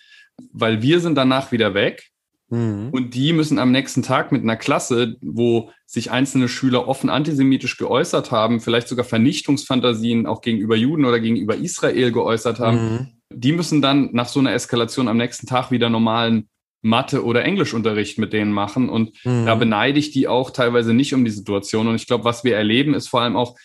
weil 0.53 0.81
wir 0.81 1.01
sind 1.01 1.15
danach 1.15 1.51
wieder 1.51 1.73
weg 1.73 2.10
Mhm. 2.51 2.89
Und 2.91 3.15
die 3.15 3.33
müssen 3.33 3.57
am 3.57 3.71
nächsten 3.71 4.03
Tag 4.03 4.31
mit 4.31 4.43
einer 4.43 4.57
Klasse, 4.57 5.15
wo 5.21 5.71
sich 5.85 6.11
einzelne 6.11 6.47
Schüler 6.47 6.87
offen 6.87 7.09
antisemitisch 7.09 7.77
geäußert 7.77 8.29
haben, 8.31 8.59
vielleicht 8.59 8.89
sogar 8.89 9.05
Vernichtungsfantasien 9.05 10.27
auch 10.27 10.41
gegenüber 10.41 10.75
Juden 10.75 11.05
oder 11.05 11.19
gegenüber 11.19 11.55
Israel 11.55 12.11
geäußert 12.11 12.59
haben, 12.59 12.77
mhm. 12.77 13.07
die 13.33 13.53
müssen 13.53 13.81
dann 13.81 14.09
nach 14.11 14.27
so 14.27 14.39
einer 14.39 14.53
Eskalation 14.53 15.07
am 15.07 15.17
nächsten 15.17 15.47
Tag 15.47 15.71
wieder 15.71 15.89
normalen 15.89 16.49
Mathe- 16.81 17.23
oder 17.23 17.45
Englischunterricht 17.45 18.17
mit 18.17 18.33
denen 18.33 18.51
machen. 18.51 18.89
Und 18.89 19.13
mhm. 19.23 19.45
da 19.45 19.55
beneide 19.55 19.99
ich 19.99 20.11
die 20.11 20.27
auch 20.27 20.51
teilweise 20.51 20.93
nicht 20.93 21.13
um 21.13 21.23
die 21.23 21.31
Situation. 21.31 21.87
Und 21.87 21.95
ich 21.95 22.07
glaube, 22.07 22.25
was 22.25 22.43
wir 22.43 22.57
erleben, 22.57 22.93
ist 22.93 23.07
vor 23.07 23.21
allem 23.21 23.37
auch 23.37 23.55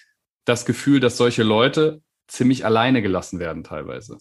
das 0.45 0.65
Gefühl, 0.65 1.01
dass 1.01 1.17
solche 1.17 1.43
Leute 1.43 2.03
ziemlich 2.29 2.65
alleine 2.65 3.03
gelassen 3.03 3.41
werden 3.41 3.65
teilweise. 3.65 4.19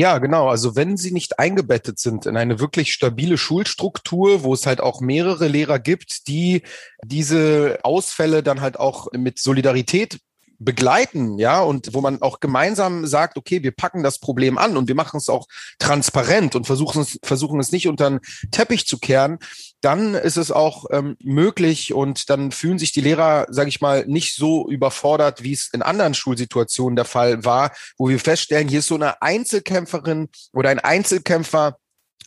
Ja, 0.00 0.16
genau. 0.16 0.48
Also 0.48 0.76
wenn 0.76 0.96
sie 0.96 1.12
nicht 1.12 1.38
eingebettet 1.38 1.98
sind 1.98 2.24
in 2.24 2.38
eine 2.38 2.58
wirklich 2.58 2.90
stabile 2.90 3.36
Schulstruktur, 3.36 4.42
wo 4.44 4.54
es 4.54 4.64
halt 4.64 4.80
auch 4.80 5.02
mehrere 5.02 5.46
Lehrer 5.46 5.78
gibt, 5.78 6.26
die 6.26 6.62
diese 7.04 7.80
Ausfälle 7.82 8.42
dann 8.42 8.62
halt 8.62 8.80
auch 8.80 9.08
mit 9.12 9.38
Solidarität 9.38 10.18
begleiten, 10.60 11.38
ja, 11.38 11.60
und 11.60 11.94
wo 11.94 12.02
man 12.02 12.20
auch 12.22 12.38
gemeinsam 12.38 13.06
sagt, 13.06 13.36
okay, 13.36 13.62
wir 13.62 13.72
packen 13.72 14.02
das 14.02 14.18
Problem 14.18 14.58
an 14.58 14.76
und 14.76 14.88
wir 14.88 14.94
machen 14.94 15.16
es 15.16 15.28
auch 15.28 15.46
transparent 15.78 16.54
und 16.54 16.66
versuchen 16.66 17.02
es, 17.02 17.18
versuchen 17.22 17.58
es 17.58 17.72
nicht 17.72 17.88
unter 17.88 18.10
den 18.10 18.20
Teppich 18.50 18.86
zu 18.86 18.98
kehren, 18.98 19.38
dann 19.80 20.14
ist 20.14 20.36
es 20.36 20.52
auch 20.52 20.84
ähm, 20.90 21.16
möglich 21.20 21.94
und 21.94 22.28
dann 22.28 22.52
fühlen 22.52 22.78
sich 22.78 22.92
die 22.92 23.00
Lehrer, 23.00 23.46
sage 23.48 23.70
ich 23.70 23.80
mal, 23.80 24.04
nicht 24.06 24.36
so 24.36 24.68
überfordert, 24.68 25.42
wie 25.42 25.54
es 25.54 25.70
in 25.72 25.80
anderen 25.82 26.12
Schulsituationen 26.12 26.94
der 26.94 27.06
Fall 27.06 27.42
war, 27.44 27.72
wo 27.96 28.08
wir 28.08 28.20
feststellen, 28.20 28.68
hier 28.68 28.80
ist 28.80 28.88
so 28.88 28.96
eine 28.96 29.22
Einzelkämpferin 29.22 30.28
oder 30.52 30.68
ein 30.68 30.78
Einzelkämpfer 30.78 31.78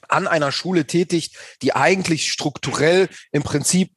an 0.09 0.27
einer 0.27 0.51
Schule 0.51 0.85
tätig, 0.85 1.35
die 1.61 1.75
eigentlich 1.75 2.31
strukturell 2.31 3.09
im 3.31 3.43
Prinzip 3.43 3.91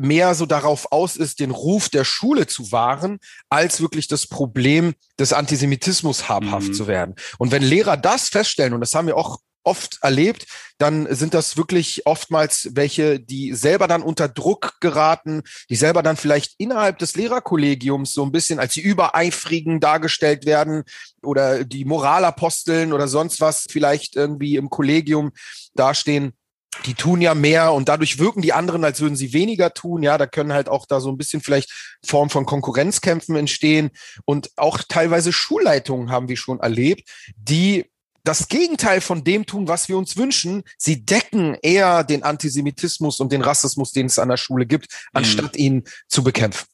mehr 0.00 0.34
so 0.34 0.46
darauf 0.46 0.92
aus 0.92 1.16
ist, 1.16 1.40
den 1.40 1.50
Ruf 1.50 1.88
der 1.88 2.04
Schule 2.04 2.46
zu 2.46 2.72
wahren, 2.72 3.18
als 3.48 3.80
wirklich 3.80 4.08
das 4.08 4.26
Problem 4.26 4.94
des 5.18 5.32
Antisemitismus 5.32 6.28
habhaft 6.28 6.68
mhm. 6.68 6.74
zu 6.74 6.86
werden. 6.86 7.14
Und 7.38 7.52
wenn 7.52 7.62
Lehrer 7.62 7.96
das 7.96 8.28
feststellen, 8.28 8.74
und 8.74 8.80
das 8.80 8.94
haben 8.94 9.06
wir 9.06 9.16
auch 9.16 9.38
oft 9.64 9.98
erlebt, 10.00 10.46
dann 10.78 11.12
sind 11.14 11.34
das 11.34 11.56
wirklich 11.56 12.06
oftmals 12.06 12.70
welche, 12.72 13.20
die 13.20 13.52
selber 13.52 13.86
dann 13.86 14.02
unter 14.02 14.28
Druck 14.28 14.76
geraten, 14.80 15.42
die 15.68 15.76
selber 15.76 16.02
dann 16.02 16.16
vielleicht 16.16 16.54
innerhalb 16.58 16.98
des 16.98 17.16
Lehrerkollegiums 17.16 18.12
so 18.12 18.24
ein 18.24 18.32
bisschen 18.32 18.60
als 18.60 18.74
die 18.74 18.80
Übereifrigen 18.80 19.78
dargestellt 19.78 20.46
werden 20.46 20.84
oder 21.22 21.64
die 21.64 21.84
Moralaposteln 21.84 22.92
oder 22.92 23.08
sonst 23.08 23.40
was 23.40 23.66
vielleicht 23.68 24.16
irgendwie 24.16 24.56
im 24.56 24.70
Kollegium 24.70 25.32
dastehen 25.74 26.32
die 26.86 26.94
tun 26.94 27.20
ja 27.20 27.34
mehr 27.34 27.72
und 27.72 27.88
dadurch 27.88 28.18
wirken 28.18 28.42
die 28.42 28.52
anderen, 28.52 28.84
als 28.84 29.00
würden 29.00 29.16
sie 29.16 29.32
weniger 29.32 29.74
tun. 29.74 30.02
Ja, 30.02 30.18
da 30.18 30.26
können 30.26 30.52
halt 30.52 30.68
auch 30.68 30.86
da 30.86 31.00
so 31.00 31.10
ein 31.10 31.18
bisschen 31.18 31.40
vielleicht 31.40 31.98
Form 32.04 32.30
von 32.30 32.46
Konkurrenzkämpfen 32.46 33.36
entstehen 33.36 33.90
und 34.24 34.50
auch 34.56 34.78
teilweise 34.88 35.32
Schulleitungen 35.32 36.10
haben 36.10 36.28
wir 36.28 36.36
schon 36.36 36.60
erlebt, 36.60 37.08
die 37.36 37.84
das 38.24 38.48
Gegenteil 38.48 39.00
von 39.00 39.24
dem 39.24 39.46
tun, 39.46 39.68
was 39.68 39.88
wir 39.88 39.96
uns 39.96 40.16
wünschen. 40.16 40.62
Sie 40.76 41.04
decken 41.04 41.56
eher 41.62 42.04
den 42.04 42.22
Antisemitismus 42.22 43.20
und 43.20 43.32
den 43.32 43.40
Rassismus, 43.40 43.92
den 43.92 44.06
es 44.06 44.18
an 44.18 44.28
der 44.28 44.36
Schule 44.36 44.66
gibt, 44.66 44.88
anstatt 45.12 45.54
mhm. 45.54 45.60
ihn 45.64 45.84
zu 46.08 46.22
bekämpfen. 46.22 46.66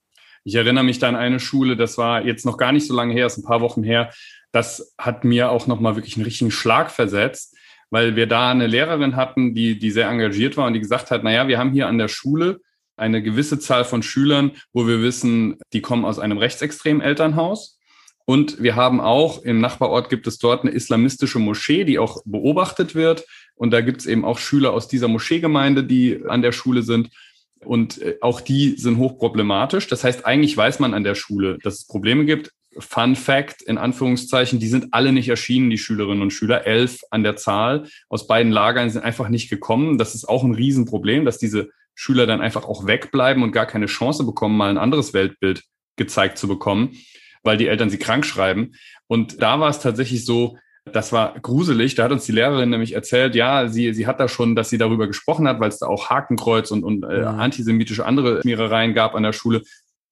Ich 0.42 0.56
erinnere 0.56 0.84
mich 0.84 0.98
da 0.98 1.08
an 1.08 1.16
eine 1.16 1.40
Schule, 1.40 1.76
das 1.76 1.96
war 1.96 2.24
jetzt 2.24 2.44
noch 2.44 2.58
gar 2.58 2.72
nicht 2.72 2.86
so 2.86 2.94
lange 2.94 3.14
her, 3.14 3.26
ist 3.26 3.38
ein 3.38 3.44
paar 3.44 3.60
Wochen 3.60 3.82
her. 3.82 4.12
das 4.52 4.94
hat 4.98 5.24
mir 5.24 5.50
auch 5.50 5.66
nochmal 5.66 5.96
wirklich 5.96 6.16
einen 6.16 6.24
richtigen 6.24 6.50
Schlag 6.50 6.90
versetzt, 6.90 7.56
weil 7.94 8.16
wir 8.16 8.26
da 8.26 8.50
eine 8.50 8.66
Lehrerin 8.66 9.14
hatten, 9.14 9.54
die, 9.54 9.78
die 9.78 9.92
sehr 9.92 10.08
engagiert 10.08 10.56
war 10.56 10.66
und 10.66 10.72
die 10.72 10.80
gesagt 10.80 11.12
hat, 11.12 11.22
naja, 11.22 11.46
wir 11.46 11.60
haben 11.60 11.70
hier 11.70 11.86
an 11.86 11.96
der 11.96 12.08
Schule 12.08 12.60
eine 12.96 13.22
gewisse 13.22 13.60
Zahl 13.60 13.84
von 13.84 14.02
Schülern, 14.02 14.50
wo 14.72 14.88
wir 14.88 15.00
wissen, 15.00 15.58
die 15.72 15.80
kommen 15.80 16.04
aus 16.04 16.18
einem 16.18 16.38
rechtsextremen 16.38 17.00
Elternhaus. 17.00 17.78
Und 18.24 18.60
wir 18.60 18.74
haben 18.74 19.00
auch 19.00 19.44
im 19.44 19.60
Nachbarort 19.60 20.10
gibt 20.10 20.26
es 20.26 20.38
dort 20.38 20.62
eine 20.62 20.72
islamistische 20.72 21.38
Moschee, 21.38 21.84
die 21.84 22.00
auch 22.00 22.20
beobachtet 22.24 22.96
wird. 22.96 23.26
Und 23.54 23.70
da 23.70 23.80
gibt 23.80 24.00
es 24.00 24.06
eben 24.06 24.24
auch 24.24 24.38
Schüler 24.38 24.72
aus 24.72 24.88
dieser 24.88 25.06
Moscheegemeinde, 25.06 25.84
die 25.84 26.20
an 26.26 26.42
der 26.42 26.50
Schule 26.50 26.82
sind. 26.82 27.10
Und 27.64 28.02
äh, 28.02 28.16
auch 28.20 28.40
die 28.40 28.76
sind 28.76 28.98
hochproblematisch. 28.98 29.86
Das 29.86 30.02
heißt, 30.02 30.26
eigentlich 30.26 30.56
weiß 30.56 30.80
man 30.80 30.94
an 30.94 31.04
der 31.04 31.14
Schule, 31.14 31.58
dass 31.62 31.74
es 31.74 31.86
Probleme 31.86 32.24
gibt. 32.24 32.50
Fun 32.78 33.16
Fact, 33.16 33.62
in 33.62 33.78
Anführungszeichen, 33.78 34.58
die 34.58 34.68
sind 34.68 34.88
alle 34.92 35.12
nicht 35.12 35.28
erschienen, 35.28 35.70
die 35.70 35.78
Schülerinnen 35.78 36.22
und 36.22 36.32
Schüler. 36.32 36.66
Elf 36.66 37.00
an 37.10 37.22
der 37.22 37.36
Zahl 37.36 37.86
aus 38.08 38.26
beiden 38.26 38.52
Lagern 38.52 38.90
sind 38.90 39.04
einfach 39.04 39.28
nicht 39.28 39.50
gekommen. 39.50 39.98
Das 39.98 40.14
ist 40.14 40.28
auch 40.28 40.44
ein 40.44 40.54
Riesenproblem, 40.54 41.24
dass 41.24 41.38
diese 41.38 41.70
Schüler 41.94 42.26
dann 42.26 42.40
einfach 42.40 42.64
auch 42.64 42.86
wegbleiben 42.86 43.42
und 43.42 43.52
gar 43.52 43.66
keine 43.66 43.86
Chance 43.86 44.24
bekommen, 44.24 44.56
mal 44.56 44.70
ein 44.70 44.78
anderes 44.78 45.14
Weltbild 45.14 45.62
gezeigt 45.96 46.38
zu 46.38 46.48
bekommen, 46.48 46.96
weil 47.42 47.56
die 47.56 47.68
Eltern 47.68 47.90
sie 47.90 47.98
krank 47.98 48.26
schreiben. 48.26 48.72
Und 49.06 49.40
da 49.40 49.60
war 49.60 49.70
es 49.70 49.78
tatsächlich 49.78 50.24
so, 50.24 50.56
das 50.92 51.12
war 51.12 51.38
gruselig. 51.40 51.94
Da 51.94 52.04
hat 52.04 52.12
uns 52.12 52.26
die 52.26 52.32
Lehrerin 52.32 52.70
nämlich 52.70 52.92
erzählt, 52.92 53.34
ja, 53.34 53.68
sie, 53.68 53.94
sie 53.94 54.06
hat 54.06 54.20
da 54.20 54.28
schon, 54.28 54.54
dass 54.54 54.70
sie 54.70 54.78
darüber 54.78 55.06
gesprochen 55.06 55.48
hat, 55.48 55.60
weil 55.60 55.68
es 55.68 55.78
da 55.78 55.86
auch 55.86 56.10
Hakenkreuz 56.10 56.70
und, 56.70 56.84
und 56.84 57.04
äh, 57.04 57.22
antisemitische 57.22 58.04
andere 58.04 58.42
Schmierereien 58.42 58.92
gab 58.92 59.14
an 59.14 59.22
der 59.22 59.32
Schule, 59.32 59.62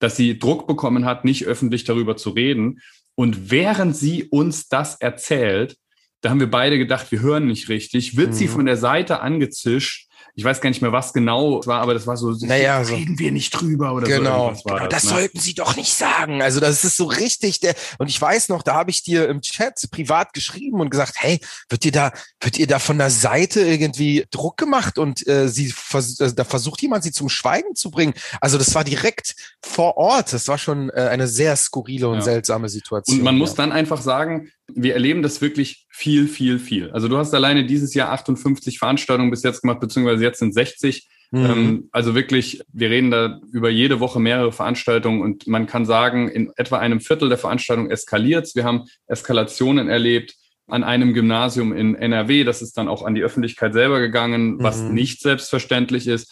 dass 0.03 0.17
sie 0.17 0.37
Druck 0.37 0.67
bekommen 0.67 1.05
hat, 1.05 1.23
nicht 1.23 1.45
öffentlich 1.45 1.85
darüber 1.85 2.17
zu 2.17 2.31
reden. 2.31 2.81
Und 3.15 3.49
während 3.51 3.95
sie 3.95 4.25
uns 4.25 4.67
das 4.67 4.95
erzählt, 4.95 5.77
da 6.21 6.29
haben 6.29 6.39
wir 6.39 6.51
beide 6.51 6.77
gedacht, 6.77 7.11
wir 7.11 7.21
hören 7.21 7.47
nicht 7.47 7.69
richtig, 7.69 8.17
wird 8.17 8.29
mhm. 8.29 8.33
sie 8.33 8.47
von 8.47 8.65
der 8.65 8.77
Seite 8.77 9.21
angezischt 9.21 10.09
ich 10.35 10.43
weiß 10.43 10.61
gar 10.61 10.69
nicht 10.69 10.81
mehr, 10.81 10.91
was 10.91 11.13
genau 11.13 11.61
war, 11.65 11.81
aber 11.81 11.93
das 11.93 12.07
war 12.07 12.17
so, 12.17 12.31
naja, 12.31 12.83
so. 12.83 12.95
reden 12.95 13.19
wir 13.19 13.31
nicht 13.31 13.51
drüber 13.51 13.93
oder 13.93 14.07
genau. 14.07 14.53
so. 14.53 14.63
Genau, 14.63 14.79
das, 14.79 14.89
das 14.89 15.03
ne? 15.03 15.09
sollten 15.09 15.39
Sie 15.39 15.53
doch 15.53 15.75
nicht 15.75 15.93
sagen. 15.93 16.41
Also 16.41 16.59
das 16.59 16.83
ist 16.83 16.97
so 16.97 17.05
richtig 17.05 17.59
der, 17.59 17.75
und 17.99 18.09
ich 18.09 18.19
weiß 18.19 18.49
noch, 18.49 18.63
da 18.63 18.75
habe 18.75 18.89
ich 18.89 19.03
dir 19.03 19.29
im 19.29 19.41
Chat 19.41 19.73
privat 19.91 20.33
geschrieben 20.33 20.81
und 20.81 20.89
gesagt, 20.89 21.13
hey, 21.17 21.39
wird 21.69 21.85
ihr 21.85 21.91
da, 21.91 22.11
wird 22.41 22.57
ihr 22.57 22.67
da 22.67 22.79
von 22.79 22.97
der 22.97 23.09
Seite 23.09 23.61
irgendwie 23.61 24.25
Druck 24.31 24.57
gemacht 24.57 24.97
und 24.97 25.25
äh, 25.27 25.47
sie 25.47 25.67
vers 25.71 26.19
äh, 26.19 26.33
da 26.33 26.43
versucht 26.43 26.81
jemand, 26.81 27.03
sie 27.03 27.11
zum 27.11 27.29
Schweigen 27.29 27.75
zu 27.75 27.91
bringen. 27.91 28.13
Also 28.41 28.57
das 28.57 28.73
war 28.75 28.83
direkt 28.83 29.35
vor 29.61 29.97
Ort. 29.97 30.33
Das 30.33 30.47
war 30.47 30.57
schon 30.57 30.89
äh, 30.89 30.93
eine 31.11 31.27
sehr 31.27 31.55
skurrile 31.55 32.07
und 32.07 32.17
ja. 32.17 32.21
seltsame 32.21 32.69
Situation. 32.69 33.17
Und 33.17 33.23
man 33.23 33.35
ja. 33.35 33.39
muss 33.39 33.55
dann 33.55 33.71
einfach 33.71 34.01
sagen, 34.01 34.51
wir 34.67 34.93
erleben 34.93 35.21
das 35.21 35.41
wirklich 35.41 35.85
viel, 35.89 36.27
viel, 36.27 36.59
viel. 36.59 36.91
Also 36.91 37.07
du 37.07 37.17
hast 37.17 37.33
alleine 37.33 37.65
dieses 37.65 37.93
Jahr 37.93 38.11
58 38.11 38.79
Veranstaltungen 38.79 39.29
bis 39.29 39.43
jetzt 39.43 39.61
gemacht, 39.61 39.79
beziehungsweise 39.79 40.23
jetzt 40.23 40.39
sind 40.39 40.53
60. 40.53 41.07
Mhm. 41.31 41.45
Ähm, 41.45 41.89
also 41.91 42.15
wirklich, 42.15 42.61
wir 42.71 42.89
reden 42.89 43.11
da 43.11 43.39
über 43.51 43.69
jede 43.69 43.99
Woche 43.99 44.19
mehrere 44.19 44.51
Veranstaltungen 44.51 45.21
und 45.21 45.47
man 45.47 45.67
kann 45.67 45.85
sagen, 45.85 46.29
in 46.29 46.51
etwa 46.55 46.77
einem 46.77 47.01
Viertel 47.01 47.29
der 47.29 47.37
Veranstaltungen 47.37 47.91
eskaliert 47.91 48.49
Wir 48.55 48.63
haben 48.63 48.85
Eskalationen 49.07 49.89
erlebt 49.89 50.35
an 50.67 50.83
einem 50.83 51.13
Gymnasium 51.13 51.73
in 51.73 51.95
NRW. 51.95 52.43
Das 52.43 52.61
ist 52.61 52.77
dann 52.77 52.87
auch 52.87 53.03
an 53.03 53.15
die 53.15 53.23
Öffentlichkeit 53.23 53.73
selber 53.73 53.99
gegangen, 53.99 54.61
was 54.63 54.81
mhm. 54.81 54.93
nicht 54.93 55.21
selbstverständlich 55.21 56.07
ist 56.07 56.31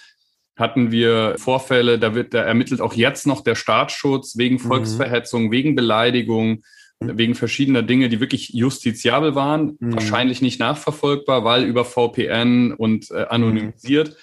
hatten 0.58 0.92
wir 0.92 1.36
Vorfälle, 1.38 1.98
da 1.98 2.14
wird, 2.14 2.34
da 2.34 2.44
ermittelt 2.44 2.82
auch 2.82 2.94
jetzt 2.94 3.26
noch 3.26 3.42
der 3.42 3.56
Staatsschutz 3.56 4.38
wegen 4.38 4.56
mhm. 4.56 4.60
Volksverhetzung, 4.60 5.46
mhm. 5.46 5.52
wegen 5.52 5.76
Beleidigung, 5.76 6.62
wegen 7.02 7.36
verschiedener 7.36 7.82
Dinge, 7.84 8.10
die 8.10 8.20
wirklich 8.20 8.50
justiziabel 8.50 9.36
waren, 9.36 9.78
mhm. 9.80 9.94
wahrscheinlich 9.96 10.42
nicht 10.42 10.60
nachverfolgbar, 10.60 11.44
weil 11.44 11.64
über 11.64 11.84
VPN 11.84 12.74
und 12.74 13.12
äh, 13.12 13.26
anonymisiert. 13.30 14.10
Mhm. 14.10 14.16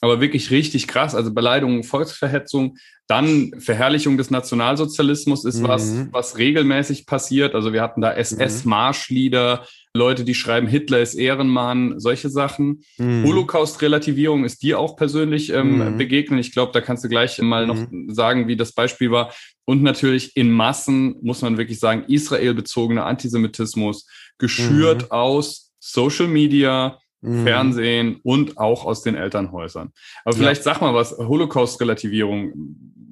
Aber 0.00 0.20
wirklich 0.20 0.50
richtig 0.50 0.88
krass. 0.88 1.14
Also 1.14 1.32
Beleidigung, 1.32 1.84
Volksverhetzung, 1.84 2.76
dann 3.06 3.52
Verherrlichung 3.58 4.16
des 4.16 4.30
Nationalsozialismus 4.30 5.44
ist 5.44 5.60
mhm. 5.60 5.68
was, 5.68 6.06
was 6.10 6.38
regelmäßig 6.38 7.06
passiert. 7.06 7.54
Also 7.54 7.72
wir 7.72 7.82
hatten 7.82 8.00
da 8.00 8.12
SS-Marschlieder, 8.12 9.66
Leute, 9.94 10.24
die 10.24 10.34
schreiben, 10.34 10.66
Hitler 10.66 11.00
ist 11.00 11.14
Ehrenmann, 11.14 12.00
solche 12.00 12.30
Sachen. 12.30 12.84
Mhm. 12.96 13.24
Holocaust-Relativierung 13.24 14.44
ist 14.44 14.62
dir 14.62 14.78
auch 14.78 14.96
persönlich 14.96 15.52
ähm, 15.52 15.78
mhm. 15.78 15.98
begegnet. 15.98 16.40
Ich 16.40 16.52
glaube, 16.52 16.72
da 16.72 16.80
kannst 16.80 17.04
du 17.04 17.08
gleich 17.08 17.40
mal 17.42 17.66
noch 17.66 17.90
mhm. 17.90 18.12
sagen, 18.14 18.48
wie 18.48 18.56
das 18.56 18.72
Beispiel 18.72 19.10
war. 19.10 19.32
Und 19.64 19.82
natürlich 19.82 20.36
in 20.36 20.50
Massen, 20.50 21.16
muss 21.22 21.42
man 21.42 21.56
wirklich 21.56 21.78
sagen, 21.78 22.04
Israel-bezogener 22.08 23.06
Antisemitismus, 23.06 24.06
geschürt 24.38 25.02
mhm. 25.02 25.10
aus 25.10 25.72
Social 25.78 26.28
Media, 26.28 26.98
mhm. 27.20 27.44
Fernsehen 27.44 28.20
und 28.22 28.58
auch 28.58 28.84
aus 28.84 29.02
den 29.02 29.14
Elternhäusern. 29.14 29.92
Aber 30.24 30.36
vielleicht 30.36 30.64
ja. 30.64 30.72
sag 30.72 30.80
mal 30.80 30.94
was, 30.94 31.12
Holocaust-Relativierung, 31.16 32.52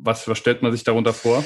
was, 0.03 0.27
was 0.29 0.39
stellt 0.39 0.63
man 0.63 0.73
sich 0.73 0.85
darunter 0.85 1.13
vor? 1.13 1.45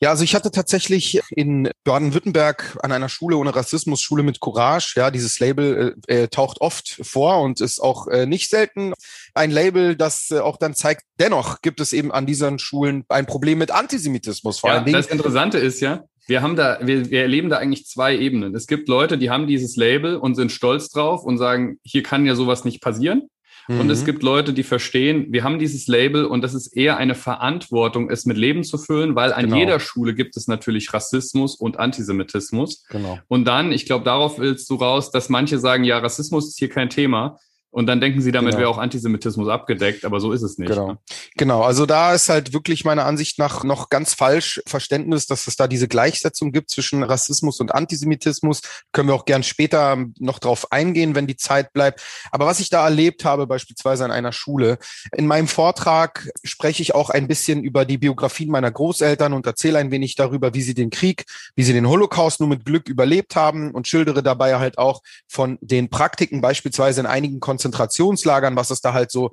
Ja, 0.00 0.10
also 0.10 0.24
ich 0.24 0.34
hatte 0.34 0.50
tatsächlich 0.50 1.20
in 1.30 1.70
Baden-Württemberg 1.84 2.78
an 2.82 2.92
einer 2.92 3.08
Schule 3.08 3.36
ohne 3.36 3.54
Rassismus, 3.54 4.02
Schule 4.02 4.22
mit 4.22 4.40
Courage, 4.40 4.94
ja, 4.96 5.10
dieses 5.10 5.38
Label 5.40 5.96
äh, 6.06 6.22
äh, 6.22 6.28
taucht 6.28 6.60
oft 6.60 7.00
vor 7.02 7.40
und 7.40 7.60
ist 7.60 7.80
auch 7.80 8.06
äh, 8.08 8.26
nicht 8.26 8.50
selten 8.50 8.92
ein 9.36 9.50
Label, 9.50 9.96
das 9.96 10.30
äh, 10.30 10.38
auch 10.38 10.56
dann 10.56 10.74
zeigt, 10.74 11.02
dennoch 11.18 11.60
gibt 11.62 11.80
es 11.80 11.92
eben 11.92 12.12
an 12.12 12.26
diesen 12.26 12.58
Schulen 12.58 13.04
ein 13.08 13.26
Problem 13.26 13.58
mit 13.58 13.70
Antisemitismus. 13.70 14.60
Vor 14.60 14.70
ja, 14.70 14.76
allen 14.76 14.84
Dingen. 14.84 14.96
Das 14.96 15.06
Interessante 15.06 15.58
ist 15.58 15.80
ja, 15.80 16.04
wir 16.26 16.42
haben 16.42 16.56
da, 16.56 16.78
wir, 16.82 17.10
wir 17.10 17.22
erleben 17.22 17.48
da 17.48 17.58
eigentlich 17.58 17.86
zwei 17.86 18.16
Ebenen. 18.16 18.54
Es 18.54 18.66
gibt 18.66 18.88
Leute, 18.88 19.18
die 19.18 19.30
haben 19.30 19.46
dieses 19.46 19.76
Label 19.76 20.16
und 20.16 20.34
sind 20.34 20.50
stolz 20.50 20.88
drauf 20.88 21.24
und 21.24 21.38
sagen, 21.38 21.78
hier 21.82 22.02
kann 22.02 22.26
ja 22.26 22.34
sowas 22.34 22.64
nicht 22.64 22.80
passieren. 22.80 23.28
Mhm. 23.68 23.80
Und 23.80 23.90
es 23.90 24.02
mhm. 24.02 24.06
gibt 24.06 24.22
Leute, 24.22 24.52
die 24.52 24.62
verstehen, 24.62 25.26
wir 25.30 25.44
haben 25.44 25.58
dieses 25.58 25.86
Label 25.86 26.24
und 26.24 26.42
das 26.42 26.54
ist 26.54 26.76
eher 26.76 26.96
eine 26.96 27.14
Verantwortung, 27.14 28.10
es 28.10 28.26
mit 28.26 28.36
Leben 28.36 28.64
zu 28.64 28.78
füllen, 28.78 29.14
weil 29.14 29.32
an 29.32 29.46
genau. 29.46 29.56
jeder 29.56 29.80
Schule 29.80 30.14
gibt 30.14 30.36
es 30.36 30.46
natürlich 30.46 30.92
Rassismus 30.92 31.56
und 31.56 31.78
Antisemitismus. 31.78 32.84
Genau. 32.88 33.18
Und 33.28 33.44
dann, 33.44 33.72
ich 33.72 33.86
glaube, 33.86 34.04
darauf 34.04 34.38
willst 34.38 34.68
du 34.70 34.76
raus, 34.76 35.10
dass 35.10 35.28
manche 35.28 35.58
sagen, 35.58 35.84
ja, 35.84 35.98
Rassismus 35.98 36.48
ist 36.48 36.58
hier 36.58 36.68
kein 36.68 36.90
Thema. 36.90 37.38
Und 37.76 37.88
dann 37.88 38.00
denken 38.00 38.22
sie, 38.22 38.32
damit 38.32 38.52
genau. 38.52 38.60
wäre 38.60 38.70
auch 38.70 38.78
Antisemitismus 38.78 39.48
abgedeckt, 39.48 40.06
aber 40.06 40.18
so 40.18 40.32
ist 40.32 40.40
es 40.40 40.56
nicht. 40.56 40.70
Genau. 40.70 40.92
Ne? 40.92 40.98
genau, 41.36 41.60
also 41.60 41.84
da 41.84 42.14
ist 42.14 42.30
halt 42.30 42.54
wirklich 42.54 42.86
meiner 42.86 43.04
Ansicht 43.04 43.38
nach 43.38 43.64
noch 43.64 43.90
ganz 43.90 44.14
falsch 44.14 44.62
Verständnis, 44.66 45.26
dass 45.26 45.46
es 45.46 45.56
da 45.56 45.68
diese 45.68 45.86
Gleichsetzung 45.86 46.52
gibt 46.52 46.70
zwischen 46.70 47.02
Rassismus 47.02 47.60
und 47.60 47.74
Antisemitismus. 47.74 48.62
Können 48.92 49.10
wir 49.10 49.14
auch 49.14 49.26
gern 49.26 49.42
später 49.42 50.02
noch 50.18 50.38
drauf 50.38 50.72
eingehen, 50.72 51.14
wenn 51.14 51.26
die 51.26 51.36
Zeit 51.36 51.74
bleibt. 51.74 52.00
Aber 52.30 52.46
was 52.46 52.60
ich 52.60 52.70
da 52.70 52.82
erlebt 52.82 53.26
habe, 53.26 53.46
beispielsweise 53.46 54.06
an 54.06 54.10
einer 54.10 54.32
Schule, 54.32 54.78
in 55.14 55.26
meinem 55.26 55.46
Vortrag 55.46 56.30
spreche 56.44 56.80
ich 56.80 56.94
auch 56.94 57.10
ein 57.10 57.28
bisschen 57.28 57.62
über 57.62 57.84
die 57.84 57.98
Biografien 57.98 58.50
meiner 58.50 58.70
Großeltern 58.70 59.34
und 59.34 59.44
erzähle 59.44 59.80
ein 59.80 59.90
wenig 59.90 60.14
darüber, 60.14 60.54
wie 60.54 60.62
sie 60.62 60.72
den 60.72 60.88
Krieg, 60.88 61.26
wie 61.56 61.62
sie 61.62 61.74
den 61.74 61.86
Holocaust 61.86 62.40
nur 62.40 62.48
mit 62.48 62.64
Glück 62.64 62.88
überlebt 62.88 63.36
haben 63.36 63.72
und 63.72 63.86
schildere 63.86 64.22
dabei 64.22 64.58
halt 64.58 64.78
auch 64.78 65.02
von 65.28 65.58
den 65.60 65.90
Praktiken 65.90 66.40
beispielsweise 66.40 67.00
in 67.00 67.06
einigen 67.06 67.38
Konzerten 67.38 67.65
Konzentrationslagern, 67.66 68.56
was 68.56 68.70
es 68.70 68.80
da 68.80 68.92
halt 68.92 69.10
so 69.10 69.32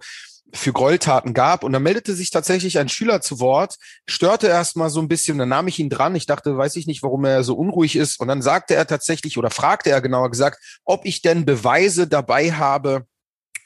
für 0.54 0.72
Gräueltaten 0.72 1.34
gab. 1.34 1.64
Und 1.64 1.74
da 1.74 1.80
meldete 1.80 2.14
sich 2.14 2.30
tatsächlich 2.30 2.78
ein 2.78 2.90
Schüler 2.90 3.22
zu 3.22 3.40
Wort, 3.40 3.78
störte 4.08 4.48
erst 4.48 4.76
mal 4.78 4.90
so 4.90 5.02
ein 5.02 5.08
bisschen, 5.08 5.38
dann 5.38 5.50
nahm 5.50 5.68
ich 5.68 5.80
ihn 5.80 5.90
dran. 5.90 6.16
Ich 6.16 6.28
dachte, 6.28 6.58
weiß 6.58 6.76
ich 6.76 6.86
nicht, 6.86 7.02
warum 7.02 7.26
er 7.26 7.44
so 7.44 7.56
unruhig 7.56 7.96
ist. 7.96 8.20
Und 8.20 8.28
dann 8.28 8.42
sagte 8.42 8.76
er 8.76 8.86
tatsächlich 8.86 9.38
oder 9.38 9.50
fragte 9.50 9.90
er 9.90 10.02
genauer 10.02 10.30
gesagt, 10.30 10.60
ob 10.86 11.06
ich 11.06 11.22
denn 11.22 11.46
Beweise 11.46 12.08
dabei 12.08 12.52
habe, 12.52 13.06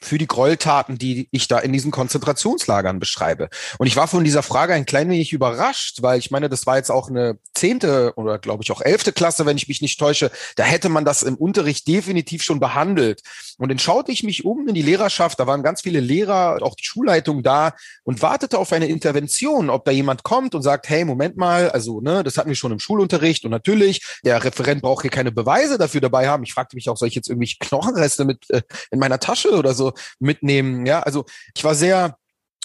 für 0.00 0.18
die 0.18 0.26
Gräueltaten, 0.26 0.98
die 0.98 1.28
ich 1.30 1.48
da 1.48 1.58
in 1.58 1.72
diesen 1.72 1.90
Konzentrationslagern 1.90 2.98
beschreibe. 2.98 3.48
Und 3.78 3.86
ich 3.86 3.96
war 3.96 4.08
von 4.08 4.24
dieser 4.24 4.42
Frage 4.42 4.74
ein 4.74 4.86
klein 4.86 5.08
wenig 5.10 5.32
überrascht, 5.32 6.02
weil 6.02 6.18
ich 6.18 6.30
meine, 6.30 6.48
das 6.48 6.66
war 6.66 6.76
jetzt 6.76 6.90
auch 6.90 7.08
eine 7.08 7.38
zehnte 7.54 8.12
oder 8.16 8.38
glaube 8.38 8.62
ich 8.62 8.70
auch 8.70 8.80
elfte 8.80 9.12
Klasse, 9.12 9.46
wenn 9.46 9.56
ich 9.56 9.68
mich 9.68 9.82
nicht 9.82 9.98
täusche. 9.98 10.30
Da 10.56 10.64
hätte 10.64 10.88
man 10.88 11.04
das 11.04 11.22
im 11.22 11.36
Unterricht 11.36 11.88
definitiv 11.88 12.42
schon 12.42 12.60
behandelt. 12.60 13.22
Und 13.58 13.70
dann 13.70 13.78
schaute 13.78 14.12
ich 14.12 14.22
mich 14.22 14.44
um 14.44 14.68
in 14.68 14.74
die 14.74 14.82
Lehrerschaft, 14.82 15.40
da 15.40 15.46
waren 15.46 15.62
ganz 15.62 15.82
viele 15.82 16.00
Lehrer, 16.00 16.58
auch 16.62 16.76
die 16.76 16.84
Schulleitung 16.84 17.42
da 17.42 17.74
und 18.04 18.22
wartete 18.22 18.58
auf 18.58 18.72
eine 18.72 18.86
Intervention, 18.86 19.70
ob 19.70 19.84
da 19.84 19.90
jemand 19.90 20.22
kommt 20.22 20.54
und 20.54 20.62
sagt, 20.62 20.88
hey, 20.88 21.04
Moment 21.04 21.36
mal, 21.36 21.70
also, 21.70 22.00
ne, 22.00 22.22
das 22.22 22.36
hatten 22.36 22.48
wir 22.48 22.56
schon 22.56 22.72
im 22.72 22.78
Schulunterricht 22.78 23.44
und 23.44 23.50
natürlich, 23.50 24.02
der 24.24 24.42
Referent 24.44 24.82
braucht 24.82 25.02
hier 25.02 25.10
keine 25.10 25.32
Beweise 25.32 25.78
dafür 25.78 26.00
dabei 26.00 26.28
haben. 26.28 26.44
Ich 26.44 26.54
fragte 26.54 26.76
mich 26.76 26.88
auch, 26.88 26.96
soll 26.96 27.08
ich 27.08 27.14
jetzt 27.14 27.28
irgendwie 27.28 27.54
Knochenreste 27.58 28.24
mit 28.24 28.48
äh, 28.50 28.62
in 28.90 28.98
meiner 28.98 29.18
Tasche 29.18 29.50
oder 29.50 29.74
so 29.74 29.87
mitnehmen. 30.18 30.86
Ja, 30.86 31.00
also 31.00 31.24
ich 31.54 31.64
war 31.64 31.74
sehr 31.74 32.16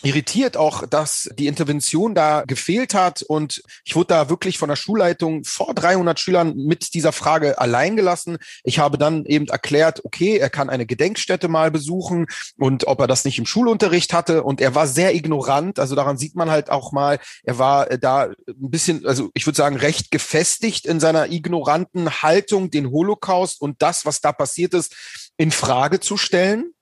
irritiert 0.03 0.58
auch, 0.58 0.86
dass 0.86 1.30
die 1.38 1.48
Intervention 1.48 2.13
da 2.13 2.44
gefehlt 2.46 2.94
hat 2.94 3.22
und 3.24 3.63
ich 3.86 3.96
wurde 3.96 4.08
da 4.08 4.30
wirklich 4.30 4.58
von 4.58 4.70
der 4.70 4.75
Schulleitung 4.75 5.44
vor 5.46 5.74
300 5.74 6.20
Schülern 6.20 6.56
mit 6.56 6.94
dieser 6.94 7.12
Frage 7.12 7.60
allein 7.60 7.96
gelassen. 7.96 8.38
Ich 8.63 8.80
habe 8.80 8.98
dann 8.98 9.25
eben 9.25 9.48
erklärt, 9.48 10.03
okay, 10.03 10.38
er 10.38 10.50
kann 10.50 10.70
eine 10.70 10.86
Gedenkstätte 10.86 11.48
mal 11.48 11.72
besuchen 11.72 12.27
und 12.58 12.86
ob 12.88 13.00
er 13.00 13.08
das 13.08 13.24
nicht 13.24 13.39
im 13.39 13.46
Schulunterricht 13.46 14.13
hatte 14.13 14.44
und 14.44 14.60
er 14.60 14.75
war 14.75 14.88
sehr 14.88 15.15
ignorant, 15.15 15.80
also 15.80 15.96
daran 15.96 16.18
sieht 16.18 16.36
man 16.36 16.51
halt 16.51 16.70
auch 16.70 16.92
mal, 16.92 17.20
er 17.44 17.58
war 17.58 17.89
äh, 17.89 17.98
da 17.98 18.24
ein 18.24 18.36
bisschen, 18.48 19.06
also 19.06 19.30
ich 19.34 19.46
würde 19.46 19.58
sagen, 19.58 19.77
recht 19.77 20.12
gefestigt 20.12 20.86
in 20.86 21.00
seiner 21.00 21.32
ignoranten 21.32 22.10
Haltung, 22.22 22.70
den 22.70 22.92
Holocaust 22.92 23.62
und 23.62 23.82
das, 23.82 24.06
was 24.06 24.20
da 24.20 24.34
passiert 24.34 24.74
ist, 24.74 25.32
in 25.38 25.51
Frage 25.51 26.00
zu 26.00 26.18
stellen. 26.18 26.74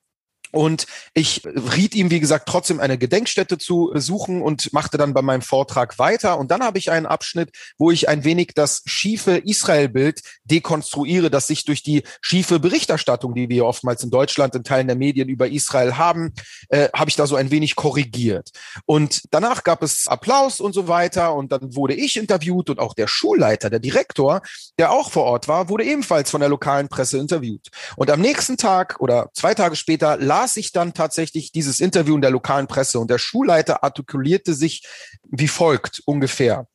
Und 0.51 0.86
ich 1.13 1.41
riet 1.46 1.96
ihm, 1.96 2.12
wie 2.12 2.20
gesagt, 2.20 2.48
trotzdem 2.48 2.79
eine 2.79 2.98
Gedenkstätte 2.98 3.58
zu 3.58 3.91
besuchen 3.93 4.41
und 4.41 4.72
machte 4.74 4.98
dann 4.98 5.13
bei 5.13 5.22
meinem 5.22 5.41
Vortrag 5.41 5.98
weiter. 6.00 6.38
Und 6.38 6.51
dann 6.51 6.63
habe 6.63 6.77
ich 6.77 6.91
einen 6.91 7.05
Abschnitt, 7.05 7.51
wo 7.77 7.91
ich 7.91 8.10
ein 8.10 8.24
wenig 8.24 8.51
das 8.55 8.84
schiefe 8.86 9.38
Israel-Bild 9.38 10.22
dekonstruiere, 10.46 11.29
das 11.29 11.48
sich 11.48 11.65
durch 11.65 11.84
die 11.84 12.03
schiefe 12.22 12.60
Berichterstattung, 12.60 13.34
die 13.34 13.50
wir 13.50 13.65
oftmals 13.65 14.03
in 14.03 14.10
Deutschland 14.10 14.55
in 14.55 14.63
Teilen 14.63 14.88
der 14.88 14.96
Medien 14.96 15.29
über 15.29 15.50
Israel 15.50 15.98
haben, 15.98 16.34
äh, 16.70 16.89
habe 16.96 17.10
ich 17.10 17.15
da 17.15 17.27
so 17.27 17.36
ein 17.36 17.51
wenig 17.51 17.75
korrigiert. 17.75 18.51
Und 18.86 19.24
danach 19.31 19.63
gab 19.63 19.84
es 19.84 20.08
Applaus 20.08 20.60
und 20.60 20.74
so 20.74 20.88
weiter. 20.88 21.34
Und 21.34 21.51
dann 21.51 21.75
wurde 21.75 21.93
ich 21.93 22.17
interviewt 22.17 22.70
und 22.70 22.79
auch 22.79 22.93
der 22.93 23.08
Schulleiter, 23.08 23.70
der 23.70 23.79
Direktor, 23.79 24.41
der 24.77 24.91
auch 24.91 25.12
vor 25.12 25.24
Ort 25.24 25.48
war, 25.48 25.70
wurde 25.70 25.84
ebenfalls 25.84 26.29
von 26.29 26.41
der 26.41 26.50
lokalen 26.50 26.89
Presse 26.89 27.17
interviewt. 27.17 27.70
Und 27.96 28.10
am 28.10 28.22
nächsten 28.22 28.58
Tag 28.58 29.00
oder 29.00 29.29
zwei 29.34 29.53
Tage 29.53 29.75
später 29.75 30.17
las 30.41 30.57
ich 30.57 30.71
dann 30.71 30.93
tatsächlich 30.93 31.51
dieses 31.51 31.79
Interview 31.79 32.15
in 32.15 32.21
der 32.21 32.31
lokalen 32.31 32.67
Presse 32.67 33.00
und 33.00 33.12
der 33.12 33.19
Schulleiter 33.19 33.83
artikulierte 33.83 34.53
sich 34.53 34.83
wie 35.29 35.48
folgt 35.48 36.01
ungefähr. 36.05 36.67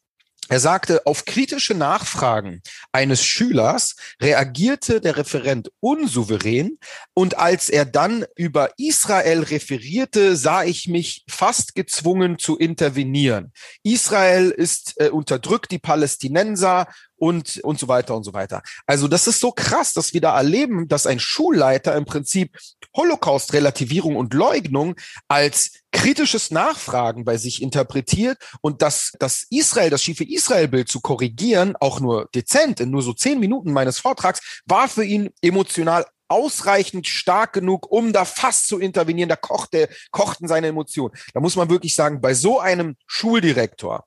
Er 0.48 0.60
sagte, 0.60 1.04
auf 1.06 1.24
kritische 1.24 1.74
Nachfragen 1.74 2.62
eines 2.92 3.24
Schülers 3.24 3.96
reagierte 4.22 5.00
der 5.00 5.16
Referent 5.16 5.72
unsouverän 5.80 6.78
und 7.14 7.36
als 7.36 7.68
er 7.68 7.84
dann 7.84 8.24
über 8.36 8.70
Israel 8.76 9.42
referierte, 9.42 10.36
sah 10.36 10.62
ich 10.62 10.86
mich 10.86 11.24
fast 11.28 11.74
gezwungen 11.74 12.38
zu 12.38 12.56
intervenieren. 12.56 13.52
Israel 13.82 14.50
ist 14.50 14.94
äh, 15.00 15.08
unterdrückt 15.08 15.72
die 15.72 15.80
Palästinenser 15.80 16.86
und, 17.16 17.58
und 17.64 17.78
so 17.78 17.88
weiter 17.88 18.14
und 18.16 18.24
so 18.24 18.32
weiter. 18.32 18.62
Also 18.86 19.08
das 19.08 19.26
ist 19.26 19.40
so 19.40 19.52
krass, 19.52 19.92
dass 19.92 20.12
wir 20.12 20.20
da 20.20 20.36
erleben, 20.36 20.88
dass 20.88 21.06
ein 21.06 21.20
Schulleiter 21.20 21.94
im 21.96 22.04
Prinzip 22.04 22.56
Holocaust-Relativierung 22.96 24.16
und 24.16 24.34
Leugnung 24.34 24.96
als 25.28 25.72
kritisches 25.92 26.50
Nachfragen 26.50 27.24
bei 27.24 27.36
sich 27.36 27.62
interpretiert 27.62 28.38
und 28.60 28.82
das, 28.82 29.12
das 29.18 29.46
Israel, 29.50 29.90
das 29.90 30.02
schiefe 30.02 30.24
Israel-Bild 30.24 30.88
zu 30.88 31.00
korrigieren, 31.00 31.74
auch 31.80 32.00
nur 32.00 32.28
dezent, 32.34 32.80
in 32.80 32.90
nur 32.90 33.02
so 33.02 33.12
zehn 33.12 33.40
Minuten 33.40 33.72
meines 33.72 33.98
Vortrags, 33.98 34.62
war 34.66 34.88
für 34.88 35.04
ihn 35.04 35.30
emotional 35.40 36.04
ausreichend 36.28 37.06
stark 37.06 37.52
genug, 37.52 37.90
um 37.90 38.12
da 38.12 38.24
fast 38.24 38.66
zu 38.66 38.78
intervenieren. 38.78 39.28
Da 39.28 39.36
kochte, 39.36 39.88
kochten 40.10 40.48
seine 40.48 40.68
Emotionen. 40.68 41.14
Da 41.34 41.40
muss 41.40 41.56
man 41.56 41.70
wirklich 41.70 41.94
sagen, 41.94 42.20
bei 42.20 42.34
so 42.34 42.58
einem 42.58 42.96
Schuldirektor, 43.06 44.04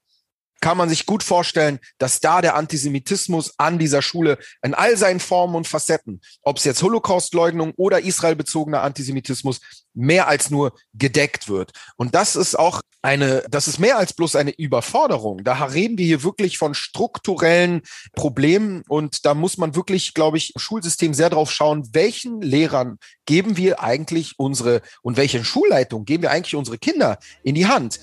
kann 0.61 0.77
man 0.77 0.89
sich 0.89 1.05
gut 1.05 1.23
vorstellen, 1.23 1.79
dass 1.97 2.19
da 2.19 2.41
der 2.41 2.55
Antisemitismus 2.55 3.53
an 3.57 3.79
dieser 3.79 4.01
Schule 4.01 4.37
in 4.61 4.73
all 4.73 4.97
seinen 4.97 5.19
Formen 5.19 5.55
und 5.55 5.67
Facetten, 5.67 6.21
ob 6.41 6.57
es 6.57 6.63
jetzt 6.63 6.83
Holocaustleugnung 6.83 7.73
oder 7.77 8.01
israelbezogener 8.01 8.81
Antisemitismus, 8.81 9.61
mehr 9.93 10.27
als 10.27 10.49
nur 10.49 10.73
gedeckt 10.93 11.49
wird. 11.49 11.71
Und 11.97 12.15
das 12.15 12.35
ist 12.35 12.57
auch 12.57 12.81
eine, 13.01 13.43
das 13.49 13.67
ist 13.67 13.79
mehr 13.79 13.97
als 13.97 14.13
bloß 14.13 14.35
eine 14.35 14.51
Überforderung. 14.51 15.43
Da 15.43 15.53
reden 15.65 15.97
wir 15.97 16.05
hier 16.05 16.23
wirklich 16.23 16.57
von 16.57 16.73
strukturellen 16.73 17.81
Problemen 18.13 18.83
und 18.87 19.25
da 19.25 19.33
muss 19.33 19.57
man 19.57 19.75
wirklich, 19.75 20.13
glaube 20.13 20.37
ich, 20.37 20.53
im 20.55 20.59
Schulsystem 20.59 21.13
sehr 21.13 21.29
drauf 21.29 21.51
schauen, 21.51 21.87
welchen 21.93 22.41
Lehrern 22.41 22.97
geben 23.25 23.57
wir 23.57 23.81
eigentlich 23.81 24.33
unsere 24.37 24.81
und 25.01 25.17
welchen 25.17 25.45
Schulleitung 25.45 26.05
geben 26.05 26.23
wir 26.23 26.31
eigentlich 26.31 26.55
unsere 26.55 26.77
Kinder 26.77 27.19
in 27.43 27.55
die 27.55 27.67
Hand 27.67 27.99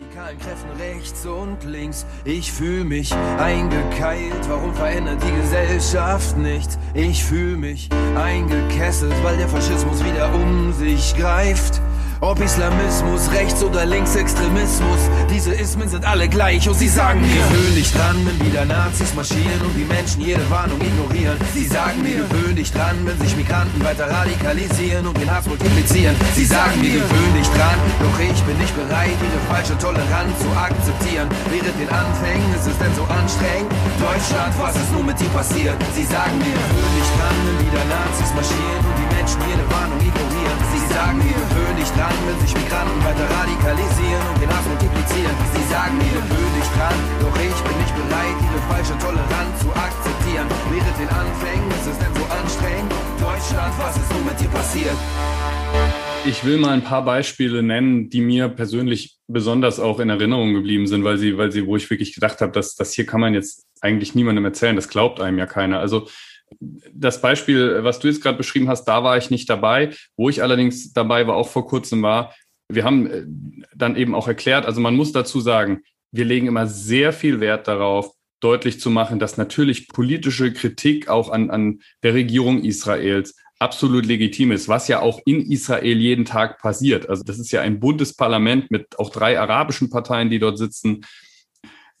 radikalen 0.00 0.38
Kräften 0.38 0.70
rechts 0.78 1.26
und 1.26 1.64
links. 1.64 2.06
Ich 2.24 2.52
fühl 2.52 2.84
mich 2.84 3.12
eingekeilt, 3.38 4.48
warum 4.48 4.74
verändert 4.74 5.22
die 5.22 5.40
Gesellschaft 5.40 6.36
nichts? 6.36 6.78
Ich 6.94 7.24
fühl 7.24 7.56
mich 7.56 7.88
eingekesselt, 8.16 9.14
weil 9.22 9.36
der 9.36 9.48
Faschismus 9.48 10.02
wieder 10.04 10.32
um 10.34 10.72
sich 10.72 11.14
greift. 11.16 11.80
Ob 12.22 12.38
Islamismus, 12.38 13.32
Rechts- 13.32 13.64
oder 13.64 13.86
Linksextremismus, 13.86 15.00
diese 15.32 15.54
Ismen 15.54 15.88
sind 15.88 16.04
alle 16.04 16.28
gleich 16.28 16.68
und 16.68 16.74
sie 16.74 16.88
sagen 16.88 17.22
mir, 17.22 17.40
gewöhn 17.48 17.74
dich 17.74 17.90
dran, 17.94 18.16
wenn 18.26 18.46
wieder 18.46 18.66
Nazis 18.66 19.14
marschieren 19.14 19.62
und 19.64 19.72
die 19.72 19.86
Menschen 19.86 20.20
jede 20.20 20.44
Warnung 20.50 20.78
ignorieren. 20.82 21.38
Sie 21.54 21.64
sagen 21.64 22.02
mir, 22.02 22.20
gewöhn 22.28 22.56
dich 22.56 22.72
dran, 22.72 22.98
wenn 23.06 23.18
sich 23.24 23.34
Migranten 23.36 23.82
weiter 23.82 24.04
radikalisieren 24.04 25.06
und 25.06 25.16
den 25.16 25.32
Hass 25.32 25.46
multiplizieren. 25.46 26.14
Sie 26.34 26.44
sagen 26.44 26.78
mir, 26.82 27.00
gewöhn 27.00 27.34
dich 27.40 27.48
dran, 27.56 27.80
doch 28.04 28.20
ich 28.20 28.42
bin 28.44 28.58
nicht 28.58 28.76
bereit, 28.76 29.16
ihre 29.16 29.40
falsche 29.48 29.78
Toleranz 29.78 30.36
zu 30.44 30.50
akzeptieren. 30.52 31.28
Während 31.48 31.80
den 31.80 31.88
Anfängen 31.88 32.52
ist 32.52 32.68
es 32.68 32.76
denn 32.76 32.94
so 33.00 33.04
anstrengend? 33.08 33.72
Deutschland, 33.96 34.52
was 34.60 34.76
ist 34.76 34.92
nun 34.92 35.06
mit 35.06 35.18
dir 35.18 35.32
passiert? 35.32 35.80
Sie 35.96 36.04
sagen 36.04 36.36
mir, 36.36 36.52
gewöhn 36.52 36.94
dich 37.00 37.10
dran, 37.16 37.36
wenn 37.48 37.64
wieder 37.64 37.84
Nazis 37.88 38.28
marschieren 38.36 38.84
und 38.84 38.99
Menschen 39.20 39.40
jede 39.52 39.68
Warnung 39.68 40.00
ignorieren. 40.00 40.58
Sie 40.72 40.84
sagen 40.88 41.18
mir, 41.20 41.36
gewöhn 41.36 41.76
dich 41.76 41.92
dran, 41.92 42.16
wenn 42.24 42.40
sich 42.40 42.56
Migranten 42.56 43.00
weiter 43.04 43.28
radikalisieren 43.28 44.24
und 44.32 44.40
den 44.40 44.48
Hass 44.48 44.64
multiplizieren. 44.64 45.36
Sie 45.52 45.66
sagen 45.68 45.94
mir, 46.00 46.16
gewöhn 46.24 46.52
dich 46.56 46.70
dran, 46.72 46.96
doch 47.20 47.36
ich 47.36 47.60
bin 47.60 47.76
nicht 47.84 47.94
bereit, 48.00 48.36
ihre 48.40 48.60
falsche 48.72 48.96
Toleranz 48.96 49.52
zu 49.60 49.68
akzeptieren. 49.76 50.48
Während 50.72 50.96
den 50.96 51.10
Anfängen 51.12 51.68
ist 51.68 51.86
es 51.92 51.98
denn 52.00 52.12
so 52.16 52.24
anstrengend? 52.32 52.92
Deutschland, 53.20 53.72
was 53.76 53.94
ist 54.00 54.08
nun 54.08 54.24
mit 54.24 54.40
dir 54.40 54.48
passiert? 54.48 54.96
Ich 56.24 56.44
will 56.44 56.56
mal 56.56 56.72
ein 56.72 56.84
paar 56.84 57.04
Beispiele 57.04 57.62
nennen, 57.62 58.08
die 58.08 58.22
mir 58.22 58.48
persönlich 58.48 59.18
besonders 59.28 59.80
auch 59.80 60.00
in 60.00 60.08
Erinnerung 60.08 60.54
geblieben 60.54 60.86
sind, 60.86 61.04
weil 61.04 61.18
sie, 61.18 61.36
weil 61.36 61.52
sie, 61.52 61.66
wo 61.66 61.76
ich 61.76 61.88
wirklich 61.90 62.14
gedacht 62.14 62.40
habe, 62.40 62.52
dass 62.52 62.74
das 62.74 62.94
hier 62.94 63.04
kann 63.04 63.20
man 63.20 63.34
jetzt 63.34 63.66
eigentlich 63.82 64.14
niemandem 64.14 64.46
erzählen, 64.46 64.76
das 64.76 64.88
glaubt 64.88 65.20
einem 65.20 65.36
ja 65.36 65.46
keiner. 65.46 65.78
Also 65.78 66.08
das 66.58 67.20
Beispiel, 67.20 67.82
was 67.82 67.98
du 67.98 68.08
jetzt 68.08 68.22
gerade 68.22 68.38
beschrieben 68.38 68.68
hast, 68.68 68.84
da 68.84 69.04
war 69.04 69.16
ich 69.16 69.30
nicht 69.30 69.48
dabei. 69.48 69.94
Wo 70.16 70.28
ich 70.28 70.42
allerdings 70.42 70.92
dabei 70.92 71.26
war, 71.26 71.36
auch 71.36 71.48
vor 71.48 71.66
kurzem 71.66 72.02
war, 72.02 72.34
wir 72.68 72.84
haben 72.84 73.06
äh, 73.06 73.24
dann 73.74 73.96
eben 73.96 74.14
auch 74.14 74.28
erklärt, 74.28 74.66
also 74.66 74.80
man 74.80 74.96
muss 74.96 75.12
dazu 75.12 75.40
sagen, 75.40 75.82
wir 76.12 76.24
legen 76.24 76.46
immer 76.46 76.66
sehr 76.66 77.12
viel 77.12 77.40
Wert 77.40 77.68
darauf, 77.68 78.12
deutlich 78.40 78.80
zu 78.80 78.90
machen, 78.90 79.18
dass 79.18 79.36
natürlich 79.36 79.88
politische 79.88 80.52
Kritik 80.52 81.08
auch 81.08 81.30
an, 81.30 81.50
an 81.50 81.80
der 82.02 82.14
Regierung 82.14 82.64
Israels 82.64 83.36
absolut 83.58 84.06
legitim 84.06 84.52
ist, 84.52 84.68
was 84.68 84.88
ja 84.88 85.00
auch 85.00 85.20
in 85.26 85.42
Israel 85.50 85.98
jeden 85.98 86.24
Tag 86.24 86.58
passiert. 86.58 87.08
Also 87.08 87.22
das 87.22 87.38
ist 87.38 87.52
ja 87.52 87.60
ein 87.60 87.78
buntes 87.78 88.16
Parlament 88.16 88.70
mit 88.70 88.98
auch 88.98 89.10
drei 89.10 89.38
arabischen 89.38 89.90
Parteien, 89.90 90.30
die 90.30 90.38
dort 90.38 90.56
sitzen 90.56 91.02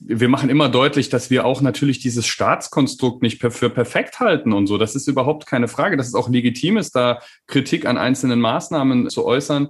wir 0.00 0.28
machen 0.28 0.48
immer 0.48 0.68
deutlich, 0.68 1.10
dass 1.10 1.30
wir 1.30 1.44
auch 1.44 1.60
natürlich 1.60 1.98
dieses 1.98 2.26
Staatskonstrukt 2.26 3.22
nicht 3.22 3.40
für 3.40 3.70
perfekt 3.70 4.18
halten 4.18 4.52
und 4.52 4.66
so. 4.66 4.78
Das 4.78 4.96
ist 4.96 5.06
überhaupt 5.08 5.46
keine 5.46 5.68
Frage. 5.68 5.96
Dass 5.96 6.08
es 6.08 6.14
auch 6.14 6.28
legitim 6.28 6.78
ist, 6.78 6.96
da 6.96 7.20
Kritik 7.46 7.84
an 7.84 7.98
einzelnen 7.98 8.40
Maßnahmen 8.40 9.10
zu 9.10 9.26
äußern. 9.26 9.68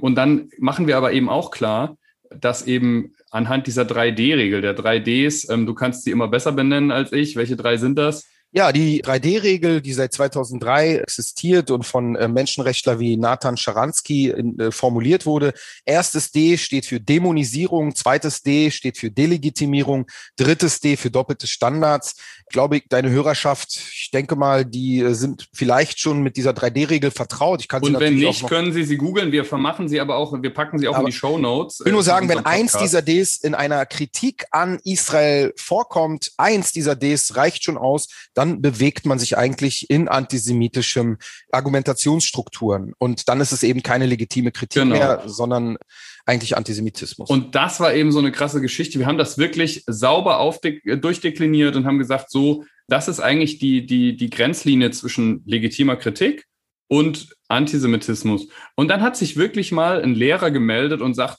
Und 0.00 0.14
dann 0.14 0.48
machen 0.58 0.86
wir 0.86 0.96
aber 0.96 1.12
eben 1.12 1.28
auch 1.28 1.50
klar, 1.50 1.98
dass 2.30 2.66
eben 2.66 3.12
anhand 3.30 3.66
dieser 3.66 3.82
3D-Regel, 3.82 4.62
der 4.62 4.76
3Ds, 4.76 5.52
ähm, 5.52 5.66
du 5.66 5.74
kannst 5.74 6.04
sie 6.04 6.10
immer 6.10 6.28
besser 6.28 6.52
benennen 6.52 6.90
als 6.90 7.12
ich. 7.12 7.36
Welche 7.36 7.56
drei 7.56 7.76
sind 7.76 7.98
das? 7.98 8.26
Ja, 8.56 8.72
die 8.72 9.02
3D-Regel, 9.02 9.82
die 9.82 9.92
seit 9.92 10.14
2003 10.14 10.96
existiert 10.96 11.70
und 11.70 11.84
von 11.84 12.16
äh, 12.16 12.26
Menschenrechtler 12.26 12.98
wie 12.98 13.18
Nathan 13.18 13.58
Scharansky 13.58 14.30
äh, 14.30 14.70
formuliert 14.70 15.26
wurde. 15.26 15.52
Erstes 15.84 16.32
D 16.32 16.56
steht 16.56 16.86
für 16.86 16.98
Dämonisierung, 16.98 17.94
zweites 17.94 18.42
D 18.42 18.70
steht 18.70 18.96
für 18.96 19.10
Delegitimierung, 19.10 20.06
drittes 20.38 20.80
D 20.80 20.96
für 20.96 21.10
doppelte 21.10 21.46
Standards. 21.46 22.16
Ich 22.48 22.52
glaube, 22.54 22.80
deine 22.88 23.10
Hörerschaft, 23.10 23.76
ich 23.92 24.10
denke 24.10 24.36
mal, 24.36 24.64
die 24.64 25.00
äh, 25.00 25.12
sind 25.12 25.48
vielleicht 25.52 26.00
schon 26.00 26.22
mit 26.22 26.38
dieser 26.38 26.52
3D-Regel 26.52 27.10
vertraut. 27.10 27.60
Ich 27.60 27.68
kann 27.68 27.82
und 27.82 28.00
wenn 28.00 28.14
nicht, 28.14 28.48
können 28.48 28.72
Sie 28.72 28.84
sie 28.84 28.96
googeln. 28.96 29.32
Wir 29.32 29.44
vermachen 29.44 29.86
sie 29.86 30.00
aber 30.00 30.16
auch, 30.16 30.32
wir 30.40 30.54
packen 30.54 30.78
sie 30.78 30.88
auch 30.88 30.98
in 30.98 31.04
die 31.04 31.12
Show 31.12 31.36
Notes. 31.36 31.80
Ich 31.80 31.84
will 31.84 31.92
nur 31.92 32.02
sagen, 32.02 32.30
wenn 32.30 32.46
eins 32.46 32.72
dieser 32.78 33.02
Ds 33.02 33.36
in 33.36 33.54
einer 33.54 33.84
Kritik 33.84 34.46
an 34.50 34.78
Israel 34.82 35.52
vorkommt, 35.58 36.32
eins 36.38 36.72
dieser 36.72 36.96
Ds 36.96 37.36
reicht 37.36 37.62
schon 37.62 37.76
aus, 37.76 38.08
dann 38.32 38.45
bewegt 38.62 39.06
man 39.06 39.18
sich 39.18 39.36
eigentlich 39.36 39.90
in 39.90 40.08
antisemitischem 40.08 41.18
Argumentationsstrukturen. 41.50 42.92
Und 42.98 43.28
dann 43.28 43.40
ist 43.40 43.52
es 43.52 43.62
eben 43.62 43.82
keine 43.82 44.06
legitime 44.06 44.52
Kritik 44.52 44.82
genau. 44.82 44.96
mehr, 44.96 45.22
sondern 45.26 45.76
eigentlich 46.24 46.56
Antisemitismus. 46.56 47.30
Und 47.30 47.54
das 47.54 47.80
war 47.80 47.94
eben 47.94 48.12
so 48.12 48.18
eine 48.18 48.32
krasse 48.32 48.60
Geschichte. 48.60 48.98
Wir 48.98 49.06
haben 49.06 49.18
das 49.18 49.38
wirklich 49.38 49.84
sauber 49.86 50.54
durchdekliniert 50.84 51.76
und 51.76 51.86
haben 51.86 51.98
gesagt, 51.98 52.30
so, 52.30 52.64
das 52.88 53.08
ist 53.08 53.20
eigentlich 53.20 53.58
die, 53.58 53.86
die, 53.86 54.16
die 54.16 54.30
Grenzlinie 54.30 54.90
zwischen 54.90 55.42
legitimer 55.46 55.96
Kritik 55.96 56.46
und 56.88 57.34
Antisemitismus. 57.48 58.48
Und 58.76 58.88
dann 58.88 59.02
hat 59.02 59.16
sich 59.16 59.36
wirklich 59.36 59.72
mal 59.72 60.02
ein 60.02 60.14
Lehrer 60.14 60.50
gemeldet 60.50 61.00
und 61.00 61.14
sagt, 61.14 61.38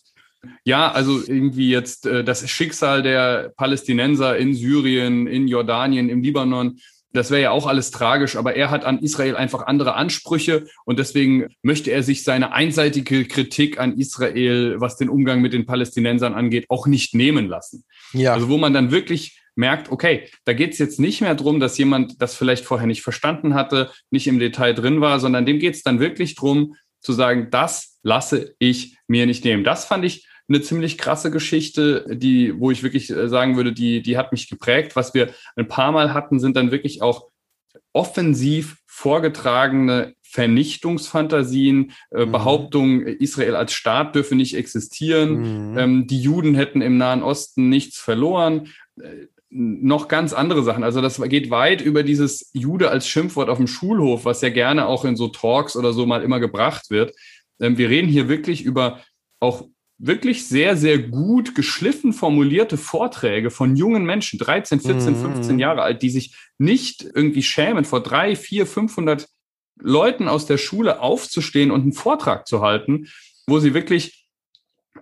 ja, 0.64 0.92
also 0.92 1.20
irgendwie 1.26 1.70
jetzt 1.70 2.06
äh, 2.06 2.24
das 2.24 2.48
Schicksal 2.50 3.02
der 3.02 3.54
Palästinenser 3.58 4.38
in 4.38 4.54
Syrien, 4.54 5.28
in 5.28 5.48
Jordanien, 5.48 6.10
im 6.10 6.22
Libanon, 6.22 6.80
das 7.18 7.32
wäre 7.32 7.42
ja 7.42 7.52
auch 7.52 7.68
alles 7.68 7.92
tragisch, 7.92 8.36
aber 8.36 8.56
er 8.56 8.70
hat 8.70 8.86
an 8.86 9.00
Israel 9.00 9.36
einfach 9.36 9.68
andere 9.68 9.96
Ansprüche 9.96 10.68
und 10.86 11.00
deswegen 11.00 11.48
möchte 11.62 11.92
er 11.92 12.04
sich 12.04 12.24
seine 12.24 12.54
einseitige 12.54 13.26
Kritik 13.26 13.80
an 13.80 13.98
Israel, 13.98 14.76
was 14.80 14.98
den 14.98 15.10
Umgang 15.10 15.42
mit 15.42 15.54
den 15.54 15.66
Palästinensern 15.66 16.34
angeht, 16.34 16.66
auch 16.70 16.88
nicht 16.88 17.14
nehmen 17.14 17.48
lassen. 17.48 17.84
Ja. 18.14 18.34
Also 18.34 18.50
wo 18.50 18.58
man 18.58 18.74
dann 18.74 18.92
wirklich 18.92 19.42
merkt, 19.56 19.92
okay, 19.92 20.30
da 20.46 20.54
geht 20.54 20.74
es 20.74 20.78
jetzt 20.78 21.00
nicht 21.00 21.22
mehr 21.22 21.36
drum, 21.36 21.60
dass 21.60 21.78
jemand 21.78 22.22
das 22.22 22.36
vielleicht 22.36 22.64
vorher 22.64 22.88
nicht 22.88 23.02
verstanden 23.02 23.56
hatte, 23.56 23.92
nicht 24.12 24.28
im 24.28 24.40
Detail 24.40 24.74
drin 24.74 25.02
war, 25.02 25.20
sondern 25.20 25.46
dem 25.46 25.60
geht 25.60 25.74
es 25.74 25.84
dann 25.84 26.00
wirklich 26.00 26.36
drum, 26.36 26.76
zu 27.02 27.14
sagen, 27.14 27.48
das 27.52 28.00
lasse 28.04 28.56
ich 28.60 28.98
mir 29.08 29.26
nicht 29.26 29.44
nehmen. 29.44 29.64
Das 29.64 29.86
fand 29.86 30.06
ich 30.06 30.28
eine 30.50 30.62
ziemlich 30.62 30.98
krasse 30.98 31.32
Geschichte, 31.32 32.06
die, 32.10 32.60
wo 32.60 32.72
ich 32.72 32.84
wirklich 32.84 33.10
äh, 33.10 33.28
sagen 33.28 33.58
würde, 33.58 33.74
die, 33.74 34.02
die 34.02 34.18
hat 34.18 34.32
mich 34.32 34.50
geprägt. 34.50 34.96
Was 34.96 35.14
wir 35.14 35.30
ein 35.56 35.68
paar 35.68 35.92
Mal 35.92 36.14
hatten, 36.14 36.40
sind 36.40 36.56
dann 36.56 36.72
wirklich 36.72 37.02
auch 37.02 37.28
offensiv 37.94 38.78
vorgetragene 38.86 40.14
Vernichtungsfantasien, 40.22 41.94
äh, 42.12 42.26
mhm. 42.26 42.32
Behauptungen, 42.32 43.08
Israel 43.08 43.56
als 43.56 43.74
Staat 43.74 44.16
dürfe 44.16 44.36
nicht 44.36 44.56
existieren, 44.56 45.72
mhm. 45.72 45.78
ähm, 45.78 46.08
die 46.08 46.22
Juden 46.22 46.56
hätten 46.56 46.82
im 46.82 46.98
Nahen 46.98 47.24
Osten 47.24 47.70
nichts 47.70 47.98
verloren. 47.98 48.70
Äh, 49.02 49.28
noch 49.50 50.10
ganz 50.10 50.34
andere 50.34 50.62
Sachen. 50.64 50.84
Also 50.84 51.02
das 51.02 51.22
geht 51.22 51.50
weit 51.50 51.82
über 51.82 52.04
dieses 52.04 52.50
Jude 52.54 52.92
als 52.92 53.08
Schimpfwort 53.08 53.50
auf 53.50 53.58
dem 53.58 53.68
Schulhof, 53.68 54.26
was 54.26 54.42
ja 54.42 54.50
gerne 54.50 54.88
auch 54.88 55.06
in 55.06 55.16
so 55.16 55.30
Talks 55.30 55.78
oder 55.78 55.94
so 55.94 56.06
mal 56.06 56.22
immer 56.22 56.42
gebracht 56.42 56.90
wird. 56.90 57.16
Ähm, 57.60 57.78
wir 57.78 57.90
reden 57.90 58.10
hier 58.10 58.28
wirklich 58.28 58.64
über 58.64 59.02
auch 59.40 59.68
wirklich 59.98 60.48
sehr, 60.48 60.78
sehr 60.78 61.00
gut 61.00 61.56
geschliffen 61.56 62.14
formulierte 62.14 62.78
Vorträge 62.78 63.50
von 63.50 63.76
jungen 63.76 64.06
Menschen, 64.06 64.38
13, 64.38 64.80
14, 64.80 65.16
15 65.16 65.60
Jahre 65.60 65.82
alt, 65.82 66.02
die 66.02 66.10
sich 66.10 66.36
nicht 66.58 67.04
irgendwie 67.04 67.44
schämen, 67.44 67.86
vor 67.86 68.02
drei, 68.02 68.36
vier, 68.36 68.68
500 68.68 69.28
Leuten 69.80 70.28
aus 70.28 70.46
der 70.46 70.58
Schule 70.58 71.02
aufzustehen 71.02 71.72
und 71.72 71.82
einen 71.82 71.94
Vortrag 71.94 72.48
zu 72.48 72.62
halten, 72.62 73.08
wo 73.48 73.60
sie 73.60 73.74
wirklich 73.74 74.28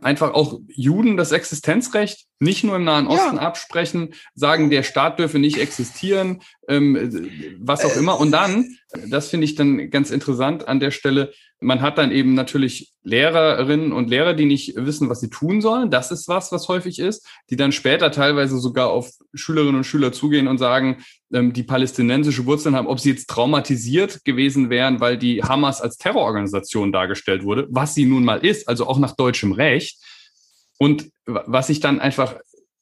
einfach 0.01 0.33
auch 0.33 0.59
Juden 0.67 1.17
das 1.17 1.31
Existenzrecht 1.31 2.25
nicht 2.39 2.63
nur 2.63 2.75
im 2.75 2.83
Nahen 2.83 3.07
Osten 3.07 3.37
ja. 3.37 3.41
absprechen, 3.41 4.13
sagen, 4.33 4.69
der 4.69 4.83
Staat 4.83 5.19
dürfe 5.19 5.39
nicht 5.39 5.57
existieren, 5.57 6.41
ähm, 6.67 7.29
was 7.59 7.85
auch 7.85 7.95
immer. 7.95 8.19
Und 8.19 8.31
dann, 8.31 8.77
das 9.09 9.29
finde 9.29 9.45
ich 9.45 9.55
dann 9.55 9.89
ganz 9.89 10.11
interessant 10.11 10.67
an 10.67 10.79
der 10.79 10.91
Stelle, 10.91 11.31
man 11.59 11.81
hat 11.81 11.97
dann 11.97 12.11
eben 12.11 12.33
natürlich 12.33 12.93
Lehrerinnen 13.03 13.91
und 13.91 14.09
Lehrer, 14.09 14.33
die 14.33 14.45
nicht 14.45 14.75
wissen, 14.75 15.09
was 15.09 15.21
sie 15.21 15.29
tun 15.29 15.61
sollen. 15.61 15.89
Das 15.89 16.11
ist 16.11 16.27
was, 16.27 16.51
was 16.51 16.67
häufig 16.67 16.99
ist, 16.99 17.27
die 17.49 17.55
dann 17.55 17.71
später 17.71 18.11
teilweise 18.11 18.59
sogar 18.59 18.89
auf 18.89 19.09
Schülerinnen 19.33 19.75
und 19.75 19.83
Schüler 19.85 20.11
zugehen 20.11 20.47
und 20.47 20.57
sagen, 20.57 21.03
ähm, 21.33 21.53
die 21.53 21.63
palästinensische 21.63 22.45
Wurzeln 22.45 22.75
haben, 22.75 22.87
ob 22.87 22.99
sie 22.99 23.11
jetzt 23.11 23.29
traumatisiert 23.29 24.25
gewesen 24.25 24.69
wären, 24.69 24.99
weil 24.99 25.17
die 25.17 25.43
Hamas 25.43 25.81
als 25.81 25.97
Terrororganisation 25.97 26.91
dargestellt 26.91 27.43
wurde, 27.43 27.67
was 27.69 27.95
sie 27.95 28.05
nun 28.05 28.25
mal 28.25 28.45
ist, 28.45 28.67
also 28.67 28.87
auch 28.87 28.99
nach 28.99 29.15
deutschem 29.15 29.51
Recht. 29.53 29.97
Und 30.77 31.09
was 31.25 31.69
ich 31.69 31.79
dann 31.79 31.99
einfach 31.99 32.35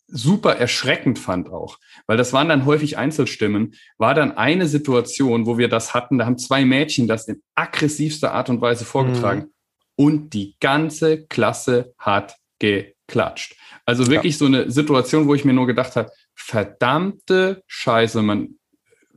super 0.07 0.55
erschreckend 0.55 1.19
fand 1.19 1.49
auch, 1.49 1.79
weil 2.07 2.17
das 2.17 2.33
waren 2.33 2.49
dann 2.49 2.65
häufig 2.65 2.97
Einzelstimmen, 2.97 3.75
war 3.97 4.13
dann 4.13 4.31
eine 4.31 4.67
Situation, 4.67 5.45
wo 5.45 5.57
wir 5.57 5.69
das 5.69 5.93
hatten, 5.93 6.17
da 6.17 6.25
haben 6.25 6.37
zwei 6.37 6.65
Mädchen 6.65 7.07
das 7.07 7.27
in 7.27 7.41
aggressivster 7.55 8.33
Art 8.33 8.49
und 8.49 8.61
Weise 8.61 8.85
vorgetragen 8.85 9.41
mhm. 9.41 9.49
und 9.95 10.33
die 10.33 10.55
ganze 10.59 11.25
Klasse 11.25 11.93
hat 11.97 12.35
geklatscht. 12.59 13.55
Also 13.85 14.07
wirklich 14.07 14.35
ja. 14.35 14.39
so 14.39 14.45
eine 14.45 14.71
Situation, 14.71 15.27
wo 15.27 15.35
ich 15.35 15.45
mir 15.45 15.53
nur 15.53 15.67
gedacht 15.67 15.95
habe, 15.95 16.11
verdammte 16.35 17.63
Scheiße, 17.67 18.21
man 18.21 18.55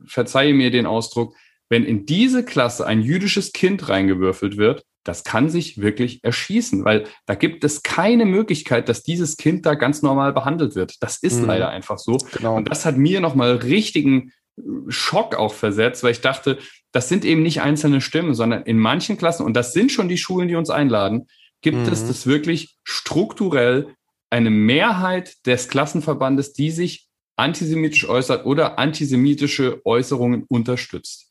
verzeihe 0.05 0.53
mir 0.53 0.71
den 0.71 0.85
Ausdruck, 0.85 1.35
wenn 1.69 1.83
in 1.83 2.05
diese 2.05 2.43
Klasse 2.45 2.85
ein 2.85 3.01
jüdisches 3.01 3.51
Kind 3.51 3.89
reingewürfelt 3.89 4.57
wird, 4.57 4.85
das 5.07 5.23
kann 5.23 5.49
sich 5.49 5.79
wirklich 5.79 6.23
erschießen, 6.23 6.83
weil 6.83 7.05
da 7.25 7.35
gibt 7.35 7.63
es 7.63 7.83
keine 7.83 8.25
Möglichkeit, 8.25 8.89
dass 8.89 9.03
dieses 9.03 9.37
Kind 9.37 9.65
da 9.65 9.75
ganz 9.75 10.01
normal 10.01 10.33
behandelt 10.33 10.75
wird. 10.75 10.95
Das 11.01 11.17
ist 11.17 11.39
mhm. 11.39 11.47
leider 11.47 11.69
einfach 11.69 11.97
so. 11.97 12.17
Genau. 12.33 12.55
Und 12.55 12.69
das 12.69 12.85
hat 12.85 12.97
mir 12.97 13.21
nochmal 13.21 13.55
richtigen 13.55 14.31
äh, 14.57 14.61
Schock 14.89 15.35
auch 15.35 15.53
versetzt, 15.53 16.03
weil 16.03 16.11
ich 16.11 16.21
dachte, 16.21 16.57
das 16.91 17.07
sind 17.09 17.23
eben 17.23 17.41
nicht 17.41 17.61
einzelne 17.61 18.01
Stimmen, 18.01 18.33
sondern 18.33 18.63
in 18.63 18.77
manchen 18.77 19.17
Klassen, 19.17 19.45
und 19.45 19.53
das 19.53 19.73
sind 19.73 19.91
schon 19.91 20.09
die 20.09 20.17
Schulen, 20.17 20.47
die 20.47 20.55
uns 20.55 20.69
einladen, 20.69 21.27
gibt 21.61 21.77
mhm. 21.77 21.91
es 21.91 22.05
das 22.05 22.27
wirklich 22.27 22.77
strukturell 22.83 23.95
eine 24.29 24.49
Mehrheit 24.49 25.45
des 25.45 25.69
Klassenverbandes, 25.69 26.53
die 26.53 26.71
sich 26.71 27.07
antisemitisch 27.37 28.09
äußert 28.09 28.45
oder 28.45 28.77
antisemitische 28.77 29.81
Äußerungen 29.85 30.43
unterstützt. 30.49 31.26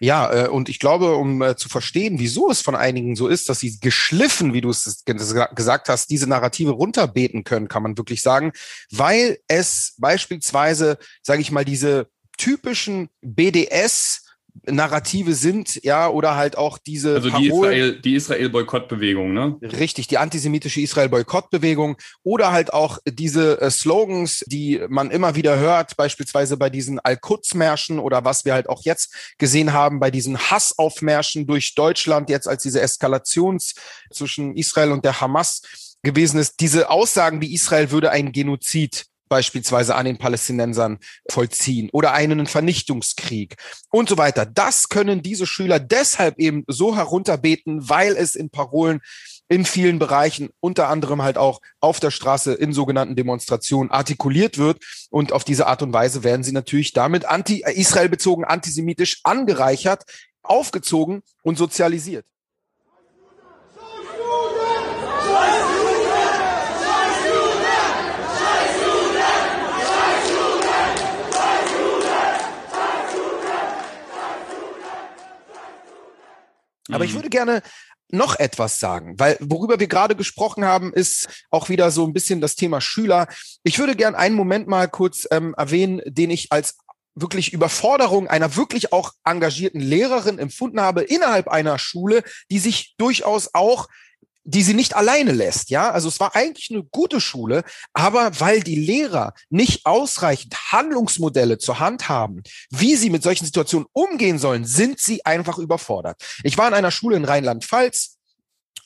Ja, 0.00 0.44
äh, 0.44 0.48
und 0.48 0.68
ich 0.68 0.78
glaube, 0.78 1.16
um 1.16 1.42
äh, 1.42 1.56
zu 1.56 1.68
verstehen, 1.68 2.18
wieso 2.18 2.50
es 2.50 2.60
von 2.60 2.76
einigen 2.76 3.16
so 3.16 3.28
ist, 3.28 3.48
dass 3.48 3.60
sie 3.60 3.80
geschliffen, 3.80 4.52
wie 4.52 4.60
du 4.60 4.70
es 4.70 5.04
gesagt 5.04 5.88
hast, 5.88 6.10
diese 6.10 6.28
Narrative 6.28 6.70
runterbeten 6.70 7.44
können, 7.44 7.68
kann 7.68 7.82
man 7.82 7.96
wirklich 7.96 8.22
sagen, 8.22 8.52
weil 8.90 9.38
es 9.48 9.94
beispielsweise, 9.98 10.98
sage 11.22 11.40
ich 11.40 11.50
mal, 11.50 11.64
diese 11.64 12.08
typischen 12.36 13.08
BDS 13.22 14.27
Narrative 14.66 15.34
sind, 15.34 15.82
ja, 15.84 16.08
oder 16.08 16.36
halt 16.36 16.56
auch 16.58 16.78
diese. 16.78 17.14
Also 17.14 17.30
die 17.30 17.48
Israel, 17.48 18.00
die 18.00 18.14
Israel-Boykott-Bewegung, 18.14 19.32
ne? 19.32 19.56
Richtig, 19.62 20.08
die 20.08 20.18
antisemitische 20.18 20.80
Israel-Boykott-Bewegung 20.80 21.96
oder 22.22 22.52
halt 22.52 22.72
auch 22.72 22.98
diese 23.06 23.60
äh, 23.60 23.70
Slogans, 23.70 24.44
die 24.46 24.80
man 24.88 25.10
immer 25.10 25.34
wieder 25.34 25.58
hört, 25.58 25.96
beispielsweise 25.96 26.56
bei 26.56 26.70
diesen 26.70 26.98
Al-Quds-Märschen 27.00 27.98
oder 27.98 28.24
was 28.24 28.44
wir 28.44 28.54
halt 28.54 28.68
auch 28.68 28.82
jetzt 28.84 29.34
gesehen 29.38 29.72
haben, 29.72 30.00
bei 30.00 30.10
diesen 30.10 30.38
Hassaufmärschen 30.38 31.46
durch 31.46 31.74
Deutschland, 31.74 32.30
jetzt 32.30 32.48
als 32.48 32.62
diese 32.62 32.80
Eskalations 32.80 33.74
zwischen 34.10 34.56
Israel 34.56 34.92
und 34.92 35.04
der 35.04 35.20
Hamas 35.20 35.62
gewesen 36.02 36.38
ist, 36.38 36.60
diese 36.60 36.90
Aussagen 36.90 37.40
wie 37.40 37.52
Israel 37.52 37.90
würde 37.90 38.10
ein 38.10 38.32
Genozid 38.32 39.06
beispielsweise 39.28 39.94
an 39.94 40.06
den 40.06 40.18
Palästinensern 40.18 40.98
vollziehen 41.30 41.90
oder 41.92 42.12
einen 42.12 42.46
Vernichtungskrieg 42.46 43.56
und 43.90 44.08
so 44.08 44.18
weiter. 44.18 44.46
Das 44.46 44.88
können 44.88 45.22
diese 45.22 45.46
Schüler 45.46 45.78
deshalb 45.80 46.38
eben 46.38 46.64
so 46.66 46.96
herunterbeten, 46.96 47.88
weil 47.88 48.16
es 48.16 48.34
in 48.34 48.50
Parolen 48.50 49.00
in 49.48 49.64
vielen 49.64 49.98
Bereichen, 49.98 50.50
unter 50.60 50.88
anderem 50.88 51.22
halt 51.22 51.38
auch 51.38 51.60
auf 51.80 52.00
der 52.00 52.10
Straße 52.10 52.52
in 52.52 52.72
sogenannten 52.72 53.16
Demonstrationen 53.16 53.90
artikuliert 53.90 54.58
wird. 54.58 54.84
Und 55.10 55.32
auf 55.32 55.44
diese 55.44 55.66
Art 55.66 55.82
und 55.82 55.92
Weise 55.92 56.22
werden 56.22 56.42
sie 56.42 56.52
natürlich 56.52 56.92
damit 56.92 57.24
anti-Israel 57.24 58.10
bezogen, 58.10 58.44
antisemitisch 58.44 59.20
angereichert, 59.24 60.04
aufgezogen 60.42 61.22
und 61.42 61.56
sozialisiert. 61.56 62.26
Aber 76.90 77.04
ich 77.04 77.12
mhm. 77.12 77.16
würde 77.16 77.30
gerne 77.30 77.62
noch 78.10 78.38
etwas 78.38 78.80
sagen, 78.80 79.18
weil 79.18 79.36
worüber 79.40 79.78
wir 79.78 79.86
gerade 79.86 80.16
gesprochen 80.16 80.64
haben, 80.64 80.92
ist 80.92 81.28
auch 81.50 81.68
wieder 81.68 81.90
so 81.90 82.06
ein 82.06 82.14
bisschen 82.14 82.40
das 82.40 82.56
Thema 82.56 82.80
Schüler. 82.80 83.28
Ich 83.64 83.78
würde 83.78 83.96
gerne 83.96 84.16
einen 84.16 84.34
Moment 84.34 84.66
mal 84.66 84.88
kurz 84.88 85.26
ähm, 85.30 85.54
erwähnen, 85.58 86.00
den 86.06 86.30
ich 86.30 86.50
als 86.50 86.78
wirklich 87.14 87.52
Überforderung 87.52 88.28
einer 88.28 88.56
wirklich 88.56 88.92
auch 88.92 89.12
engagierten 89.24 89.80
Lehrerin 89.80 90.38
empfunden 90.38 90.80
habe 90.80 91.02
innerhalb 91.02 91.48
einer 91.48 91.78
Schule, 91.78 92.22
die 92.50 92.58
sich 92.58 92.94
durchaus 92.96 93.54
auch 93.54 93.88
die 94.48 94.62
sie 94.62 94.72
nicht 94.72 94.96
alleine 94.96 95.32
lässt, 95.32 95.68
ja. 95.68 95.90
Also 95.90 96.08
es 96.08 96.20
war 96.20 96.34
eigentlich 96.34 96.70
eine 96.70 96.82
gute 96.82 97.20
Schule, 97.20 97.64
aber 97.92 98.40
weil 98.40 98.62
die 98.62 98.76
Lehrer 98.76 99.34
nicht 99.50 99.84
ausreichend 99.84 100.72
Handlungsmodelle 100.72 101.58
zur 101.58 101.80
Hand 101.80 102.08
haben, 102.08 102.42
wie 102.70 102.96
sie 102.96 103.10
mit 103.10 103.22
solchen 103.22 103.44
Situationen 103.44 103.86
umgehen 103.92 104.38
sollen, 104.38 104.64
sind 104.64 105.00
sie 105.00 105.24
einfach 105.26 105.58
überfordert. 105.58 106.22
Ich 106.44 106.56
war 106.56 106.66
in 106.66 106.74
einer 106.74 106.90
Schule 106.90 107.16
in 107.16 107.26
Rheinland-Pfalz, 107.26 108.17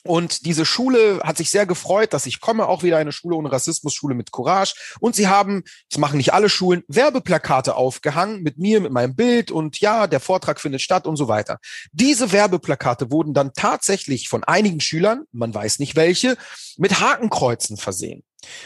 und 0.03 0.45
diese 0.45 0.65
Schule 0.65 1.19
hat 1.23 1.37
sich 1.37 1.49
sehr 1.49 1.65
gefreut, 1.65 2.13
dass 2.13 2.25
ich 2.25 2.41
komme, 2.41 2.67
auch 2.67 2.83
wieder 2.83 2.97
eine 2.97 3.11
Schule 3.11 3.35
ohne 3.35 3.51
Rassismus, 3.51 3.93
Schule 3.93 4.15
mit 4.15 4.31
Courage. 4.31 4.73
Und 4.99 5.15
sie 5.15 5.27
haben, 5.27 5.63
das 5.89 5.99
machen 5.99 6.17
nicht 6.17 6.33
alle 6.33 6.49
Schulen, 6.49 6.83
Werbeplakate 6.87 7.75
aufgehangen 7.75 8.43
mit 8.43 8.57
mir, 8.57 8.81
mit 8.81 8.91
meinem 8.91 9.15
Bild 9.15 9.51
und 9.51 9.79
ja, 9.79 10.07
der 10.07 10.19
Vortrag 10.19 10.59
findet 10.59 10.81
statt 10.81 11.07
und 11.07 11.15
so 11.15 11.27
weiter. 11.27 11.59
Diese 11.91 12.31
Werbeplakate 12.31 13.11
wurden 13.11 13.33
dann 13.33 13.53
tatsächlich 13.53 14.27
von 14.27 14.43
einigen 14.43 14.81
Schülern, 14.81 15.23
man 15.31 15.53
weiß 15.53 15.79
nicht 15.79 15.95
welche, 15.95 16.37
mit 16.77 16.99
Hakenkreuzen 16.99 17.77
versehen. 17.77 18.23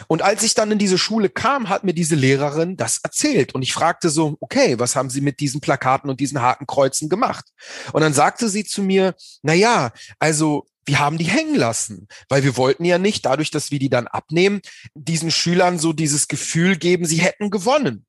Und 0.08 0.22
als 0.22 0.44
ich 0.44 0.54
dann 0.54 0.72
in 0.72 0.80
diese 0.80 0.98
Schule 0.98 1.30
kam, 1.30 1.70
hat 1.70 1.84
mir 1.84 1.94
diese 1.94 2.16
Lehrerin 2.16 2.78
das 2.78 3.00
erzählt. 3.04 3.56
Und 3.56 3.62
ich 3.62 3.74
fragte 3.74 4.10
so, 4.10 4.38
okay, 4.40 4.80
was 4.80 4.96
haben 4.96 5.10
Sie 5.10 5.22
mit 5.22 5.40
diesen 5.40 5.62
Plakaten 5.62 6.10
und 6.10 6.20
diesen 6.20 6.42
Hakenkreuzen 6.42 7.10
gemacht? 7.10 7.46
Und 7.94 8.02
dann 8.02 8.14
sagte 8.14 8.50
sie 8.50 8.64
zu 8.64 8.82
mir, 8.82 9.16
na 9.42 9.54
ja, 9.54 9.92
also 10.20 10.68
wir 10.86 11.00
haben 11.00 11.18
die 11.18 11.26
hängen 11.26 11.56
lassen, 11.56 12.08
weil 12.30 12.44
wir 12.44 12.56
wollten 12.56 12.86
ja 12.86 12.98
nicht, 12.98 13.26
dadurch, 13.26 13.52
dass 13.52 13.72
wir 13.72 13.80
die 13.80 13.90
dann 13.90 14.08
abnehmen, 14.08 14.62
diesen 14.96 15.32
Schülern 15.32 15.80
so 15.80 15.92
dieses 15.94 16.28
Gefühl 16.28 16.78
geben, 16.78 17.06
sie 17.06 17.18
hätten 17.18 17.50
gewonnen. 17.50 18.06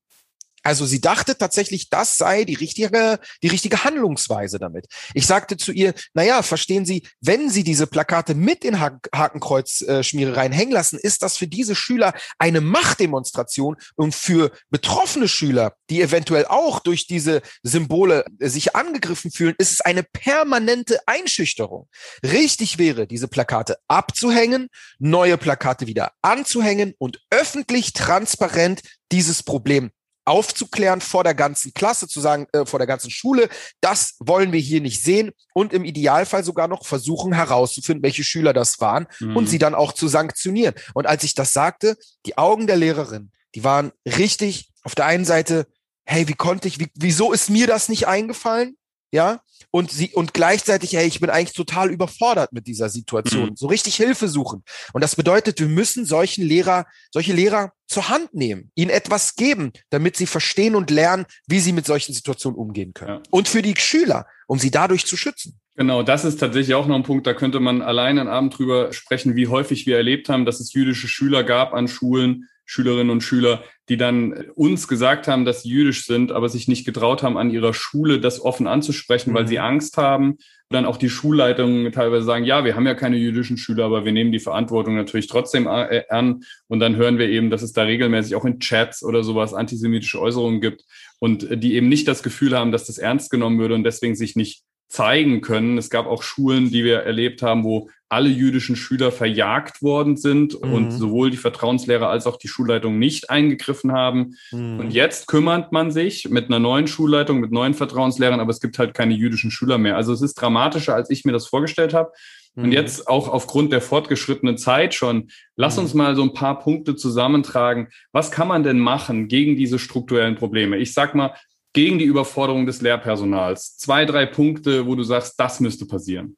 Also 0.63 0.85
sie 0.85 1.01
dachte 1.01 1.37
tatsächlich, 1.37 1.89
das 1.89 2.17
sei 2.17 2.43
die 2.43 2.55
richtige, 2.55 3.19
die 3.43 3.47
richtige 3.47 3.83
Handlungsweise 3.83 4.59
damit. 4.59 4.85
Ich 5.13 5.25
sagte 5.25 5.57
zu 5.57 5.71
ihr, 5.71 5.93
na 6.13 6.23
ja, 6.23 6.41
verstehen 6.41 6.85
Sie, 6.85 7.07
wenn 7.21 7.49
Sie 7.49 7.63
diese 7.63 7.87
Plakate 7.87 8.35
mit 8.35 8.65
in 8.65 8.79
Hakenkreuz-Schmierereien 8.79 10.51
hängen 10.51 10.71
lassen, 10.71 10.99
ist 10.99 11.23
das 11.23 11.37
für 11.37 11.47
diese 11.47 11.75
Schüler 11.75 12.13
eine 12.37 12.61
Machtdemonstration 12.61 13.77
und 13.95 14.15
für 14.15 14.51
betroffene 14.69 15.27
Schüler, 15.27 15.75
die 15.89 16.01
eventuell 16.01 16.45
auch 16.45 16.79
durch 16.79 17.07
diese 17.07 17.41
Symbole 17.63 18.25
äh, 18.39 18.49
sich 18.49 18.75
angegriffen 18.75 19.31
fühlen, 19.31 19.55
ist 19.57 19.71
es 19.71 19.81
eine 19.81 20.03
permanente 20.03 20.99
Einschüchterung. 21.05 21.87
Richtig 22.23 22.77
wäre, 22.77 23.07
diese 23.07 23.27
Plakate 23.27 23.77
abzuhängen, 23.87 24.67
neue 24.99 25.37
Plakate 25.37 25.87
wieder 25.87 26.11
anzuhängen 26.21 26.93
und 26.97 27.19
öffentlich 27.29 27.93
transparent 27.93 28.81
dieses 29.11 29.43
Problem 29.43 29.91
aufzuklären 30.29 31.01
vor 31.01 31.23
der 31.23 31.33
ganzen 31.33 31.73
Klasse, 31.73 32.07
zu 32.07 32.21
sagen, 32.21 32.45
äh, 32.53 32.65
vor 32.65 32.79
der 32.79 32.87
ganzen 32.87 33.09
Schule, 33.09 33.49
das 33.81 34.15
wollen 34.19 34.51
wir 34.51 34.59
hier 34.59 34.79
nicht 34.79 35.03
sehen 35.03 35.31
und 35.53 35.73
im 35.73 35.83
Idealfall 35.83 36.43
sogar 36.43 36.67
noch 36.67 36.85
versuchen 36.85 37.33
herauszufinden, 37.33 38.03
welche 38.03 38.23
Schüler 38.23 38.53
das 38.53 38.79
waren 38.79 39.07
mhm. 39.19 39.35
und 39.35 39.49
sie 39.49 39.57
dann 39.57 39.75
auch 39.75 39.91
zu 39.91 40.07
sanktionieren. 40.07 40.75
Und 40.93 41.07
als 41.07 41.23
ich 41.23 41.33
das 41.33 41.51
sagte, 41.51 41.97
die 42.25 42.37
Augen 42.37 42.67
der 42.67 42.77
Lehrerin, 42.77 43.31
die 43.55 43.63
waren 43.63 43.91
richtig 44.05 44.69
auf 44.83 44.95
der 44.95 45.07
einen 45.07 45.25
Seite, 45.25 45.65
hey, 46.05 46.27
wie 46.27 46.33
konnte 46.33 46.67
ich, 46.67 46.79
wie, 46.79 46.89
wieso 46.95 47.33
ist 47.33 47.49
mir 47.49 47.67
das 47.67 47.89
nicht 47.89 48.07
eingefallen? 48.07 48.77
Ja, 49.11 49.41
und 49.71 49.91
sie 49.91 50.11
und 50.13 50.33
gleichzeitig, 50.33 50.93
hey, 50.93 51.07
ich 51.07 51.19
bin 51.19 51.29
eigentlich 51.29 51.53
total 51.53 51.91
überfordert 51.91 52.53
mit 52.53 52.67
dieser 52.67 52.89
Situation. 52.89 53.49
Mhm. 53.49 53.55
So 53.55 53.67
richtig 53.67 53.95
Hilfe 53.95 54.27
suchen. 54.27 54.63
Und 54.93 55.01
das 55.03 55.15
bedeutet, 55.15 55.59
wir 55.59 55.67
müssen 55.67 56.05
solchen 56.05 56.45
Lehrer, 56.45 56.85
solche 57.11 57.33
Lehrer 57.33 57.73
zur 57.87 58.09
Hand 58.09 58.33
nehmen, 58.33 58.71
ihnen 58.75 58.91
etwas 58.91 59.35
geben, 59.35 59.71
damit 59.89 60.15
sie 60.15 60.27
verstehen 60.27 60.75
und 60.75 60.91
lernen, 60.91 61.25
wie 61.47 61.59
sie 61.59 61.73
mit 61.73 61.85
solchen 61.85 62.13
Situationen 62.13 62.57
umgehen 62.57 62.93
können. 62.93 63.15
Ja. 63.15 63.23
Und 63.31 63.47
für 63.47 63.61
die 63.61 63.75
Schüler, 63.77 64.27
um 64.47 64.59
sie 64.59 64.71
dadurch 64.71 65.05
zu 65.05 65.17
schützen. 65.17 65.59
Genau, 65.75 66.03
das 66.03 66.25
ist 66.25 66.39
tatsächlich 66.39 66.75
auch 66.75 66.87
noch 66.87 66.95
ein 66.95 67.03
Punkt, 67.03 67.25
da 67.25 67.33
könnte 67.33 67.59
man 67.59 67.81
allein 67.81 68.19
einen 68.19 68.27
Abend 68.27 68.57
drüber 68.57 68.91
sprechen, 68.91 69.35
wie 69.35 69.47
häufig 69.47 69.85
wir 69.85 69.95
erlebt 69.95 70.27
haben, 70.27 70.45
dass 70.45 70.59
es 70.59 70.73
jüdische 70.73 71.07
Schüler 71.07 71.43
gab 71.43 71.73
an 71.73 71.87
Schulen, 71.87 72.49
Schülerinnen 72.65 73.09
und 73.09 73.21
Schüler, 73.21 73.63
die 73.89 73.97
dann 73.97 74.33
uns 74.53 74.87
gesagt 74.87 75.27
haben, 75.27 75.45
dass 75.45 75.63
sie 75.63 75.69
jüdisch 75.69 76.05
sind, 76.05 76.31
aber 76.31 76.47
sich 76.47 76.67
nicht 76.67 76.85
getraut 76.85 77.23
haben, 77.23 77.37
an 77.37 77.49
ihrer 77.49 77.73
Schule 77.73 78.19
das 78.19 78.39
offen 78.39 78.67
anzusprechen, 78.67 79.31
mhm. 79.31 79.35
weil 79.35 79.47
sie 79.47 79.59
Angst 79.59 79.97
haben. 79.97 80.33
Und 80.33 80.75
dann 80.75 80.85
auch 80.85 80.97
die 80.97 81.09
Schulleitungen 81.09 81.91
teilweise 81.91 82.25
sagen, 82.25 82.45
ja, 82.45 82.63
wir 82.63 82.75
haben 82.75 82.85
ja 82.85 82.93
keine 82.93 83.17
jüdischen 83.17 83.57
Schüler, 83.57 83.85
aber 83.85 84.05
wir 84.05 84.11
nehmen 84.11 84.31
die 84.31 84.39
Verantwortung 84.39 84.95
natürlich 84.95 85.25
trotzdem 85.25 85.65
äh, 85.65 86.03
an. 86.09 86.43
Und 86.67 86.79
dann 86.79 86.95
hören 86.95 87.17
wir 87.17 87.27
eben, 87.27 87.49
dass 87.49 87.63
es 87.63 87.73
da 87.73 87.81
regelmäßig 87.81 88.35
auch 88.35 88.45
in 88.45 88.59
Chats 88.59 89.03
oder 89.03 89.23
sowas 89.23 89.55
antisemitische 89.55 90.21
Äußerungen 90.21 90.61
gibt 90.61 90.83
und 91.17 91.47
die 91.63 91.73
eben 91.73 91.89
nicht 91.89 92.07
das 92.07 92.21
Gefühl 92.21 92.55
haben, 92.55 92.71
dass 92.71 92.85
das 92.85 92.99
ernst 92.99 93.31
genommen 93.31 93.57
würde 93.57 93.73
und 93.73 93.83
deswegen 93.83 94.15
sich 94.15 94.35
nicht 94.35 94.63
zeigen 94.87 95.41
können. 95.41 95.79
Es 95.79 95.89
gab 95.89 96.05
auch 96.05 96.21
Schulen, 96.21 96.69
die 96.69 96.83
wir 96.83 96.99
erlebt 96.99 97.41
haben, 97.41 97.63
wo 97.63 97.89
alle 98.09 98.29
jüdischen 98.29 98.75
Schüler 98.75 99.11
verjagt 99.11 99.83
worden 99.83 100.17
sind 100.17 100.59
mhm. 100.61 100.73
und 100.73 100.91
sowohl 100.91 101.29
die 101.29 101.37
Vertrauenslehrer 101.37 102.09
als 102.09 102.25
auch 102.25 102.37
die 102.37 102.47
Schulleitung 102.47 102.97
nicht 102.97 103.29
eingegriffen 103.29 103.91
haben. 103.91 104.35
Mhm. 104.51 104.79
Und 104.79 104.91
jetzt 104.91 105.27
kümmert 105.27 105.71
man 105.71 105.91
sich 105.91 106.27
mit 106.29 106.47
einer 106.47 106.59
neuen 106.59 106.87
Schulleitung, 106.87 107.39
mit 107.39 107.51
neuen 107.51 107.75
Vertrauenslehrern, 107.75 108.39
aber 108.39 108.49
es 108.49 108.59
gibt 108.59 108.79
halt 108.79 108.95
keine 108.95 109.13
jüdischen 109.13 109.51
Schüler 109.51 109.77
mehr. 109.77 109.95
Also 109.95 110.11
es 110.11 110.21
ist 110.21 110.33
dramatischer, 110.35 110.95
als 110.95 111.11
ich 111.11 111.23
mir 111.23 111.33
das 111.33 111.47
vorgestellt 111.47 111.93
habe. 111.93 112.11
Mhm. 112.55 112.63
Und 112.63 112.71
jetzt 112.71 113.07
auch 113.07 113.27
aufgrund 113.27 113.71
der 113.71 113.81
fortgeschrittenen 113.81 114.57
Zeit 114.57 114.95
schon, 114.95 115.29
lass 115.55 115.77
mhm. 115.77 115.83
uns 115.83 115.93
mal 115.93 116.15
so 116.15 116.23
ein 116.23 116.33
paar 116.33 116.59
Punkte 116.59 116.95
zusammentragen. 116.95 117.89
Was 118.11 118.31
kann 118.31 118.47
man 118.47 118.63
denn 118.63 118.79
machen 118.79 119.27
gegen 119.27 119.55
diese 119.55 119.77
strukturellen 119.77 120.35
Probleme? 120.35 120.77
Ich 120.77 120.95
sag 120.95 121.13
mal, 121.13 121.35
gegen 121.73 121.99
die 121.99 122.05
Überforderung 122.05 122.65
des 122.65 122.81
Lehrpersonals. 122.81 123.77
Zwei, 123.77 124.05
drei 124.05 124.25
Punkte, 124.25 124.87
wo 124.87 124.95
du 124.95 125.03
sagst, 125.03 125.39
das 125.39 125.59
müsste 125.59 125.85
passieren. 125.85 126.35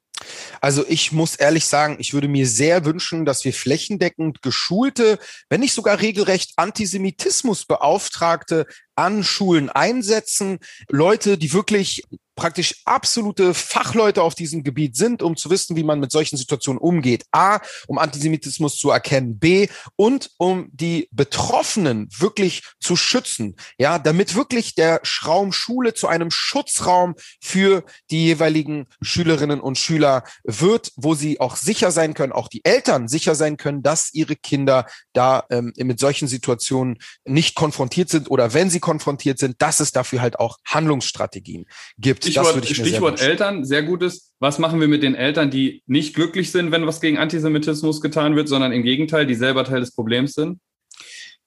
Also 0.60 0.84
ich 0.88 1.12
muss 1.12 1.36
ehrlich 1.36 1.66
sagen, 1.66 1.96
ich 1.98 2.14
würde 2.14 2.28
mir 2.28 2.46
sehr 2.46 2.84
wünschen, 2.84 3.24
dass 3.24 3.44
wir 3.44 3.52
flächendeckend 3.52 4.42
geschulte, 4.42 5.18
wenn 5.48 5.60
nicht 5.60 5.74
sogar 5.74 6.00
regelrecht 6.00 6.52
Antisemitismusbeauftragte 6.56 8.66
an 8.94 9.24
Schulen 9.24 9.70
einsetzen. 9.70 10.58
Leute, 10.88 11.38
die 11.38 11.52
wirklich 11.52 12.02
praktisch 12.34 12.82
absolute 12.84 13.54
Fachleute 13.54 14.22
auf 14.22 14.34
diesem 14.34 14.62
Gebiet 14.62 14.96
sind, 14.96 15.22
um 15.22 15.36
zu 15.36 15.50
wissen, 15.50 15.76
wie 15.76 15.84
man 15.84 16.00
mit 16.00 16.10
solchen 16.10 16.36
Situationen 16.36 16.80
umgeht. 16.80 17.24
A, 17.32 17.60
um 17.86 17.98
Antisemitismus 17.98 18.76
zu 18.76 18.90
erkennen. 18.90 19.38
B, 19.38 19.68
und 19.96 20.30
um 20.38 20.68
die 20.72 21.08
Betroffenen 21.10 22.08
wirklich 22.16 22.62
zu 22.80 22.96
schützen. 22.96 23.56
Ja, 23.78 23.98
damit 23.98 24.34
wirklich 24.34 24.74
der 24.74 25.00
Schraum 25.02 25.52
Schule 25.52 25.94
zu 25.94 26.08
einem 26.08 26.30
Schutzraum 26.30 27.14
für 27.40 27.84
die 28.10 28.24
jeweiligen 28.24 28.86
Schülerinnen 29.00 29.60
und 29.60 29.78
Schüler 29.78 30.24
wird, 30.44 30.92
wo 30.96 31.14
sie 31.14 31.40
auch 31.40 31.56
sicher 31.56 31.90
sein 31.90 32.14
können, 32.14 32.32
auch 32.32 32.48
die 32.48 32.64
Eltern 32.64 33.08
sicher 33.08 33.34
sein 33.34 33.56
können, 33.56 33.82
dass 33.82 34.12
ihre 34.14 34.36
Kinder 34.36 34.86
da 35.12 35.44
ähm, 35.50 35.72
mit 35.76 36.00
solchen 36.00 36.28
Situationen 36.28 36.98
nicht 37.24 37.54
konfrontiert 37.54 38.08
sind 38.08 38.30
oder 38.30 38.54
wenn 38.54 38.70
sie 38.70 38.80
konfrontiert 38.80 39.38
sind, 39.38 39.60
dass 39.60 39.80
es 39.80 39.92
dafür 39.92 40.20
halt 40.20 40.38
auch 40.38 40.58
Handlungsstrategien 40.64 41.66
gibt. 41.98 42.21
Stichwort, 42.22 42.66
Stichwort 42.66 43.18
sehr 43.18 43.30
Eltern, 43.30 43.64
sehr 43.64 43.82
gutes. 43.82 44.32
Was 44.38 44.58
machen 44.58 44.80
wir 44.80 44.88
mit 44.88 45.02
den 45.02 45.14
Eltern, 45.14 45.50
die 45.50 45.82
nicht 45.86 46.14
glücklich 46.14 46.50
sind, 46.52 46.70
wenn 46.70 46.86
was 46.86 47.00
gegen 47.00 47.18
Antisemitismus 47.18 48.00
getan 48.00 48.36
wird, 48.36 48.48
sondern 48.48 48.72
im 48.72 48.82
Gegenteil, 48.82 49.26
die 49.26 49.34
selber 49.34 49.64
Teil 49.64 49.80
des 49.80 49.94
Problems 49.94 50.34
sind? 50.34 50.58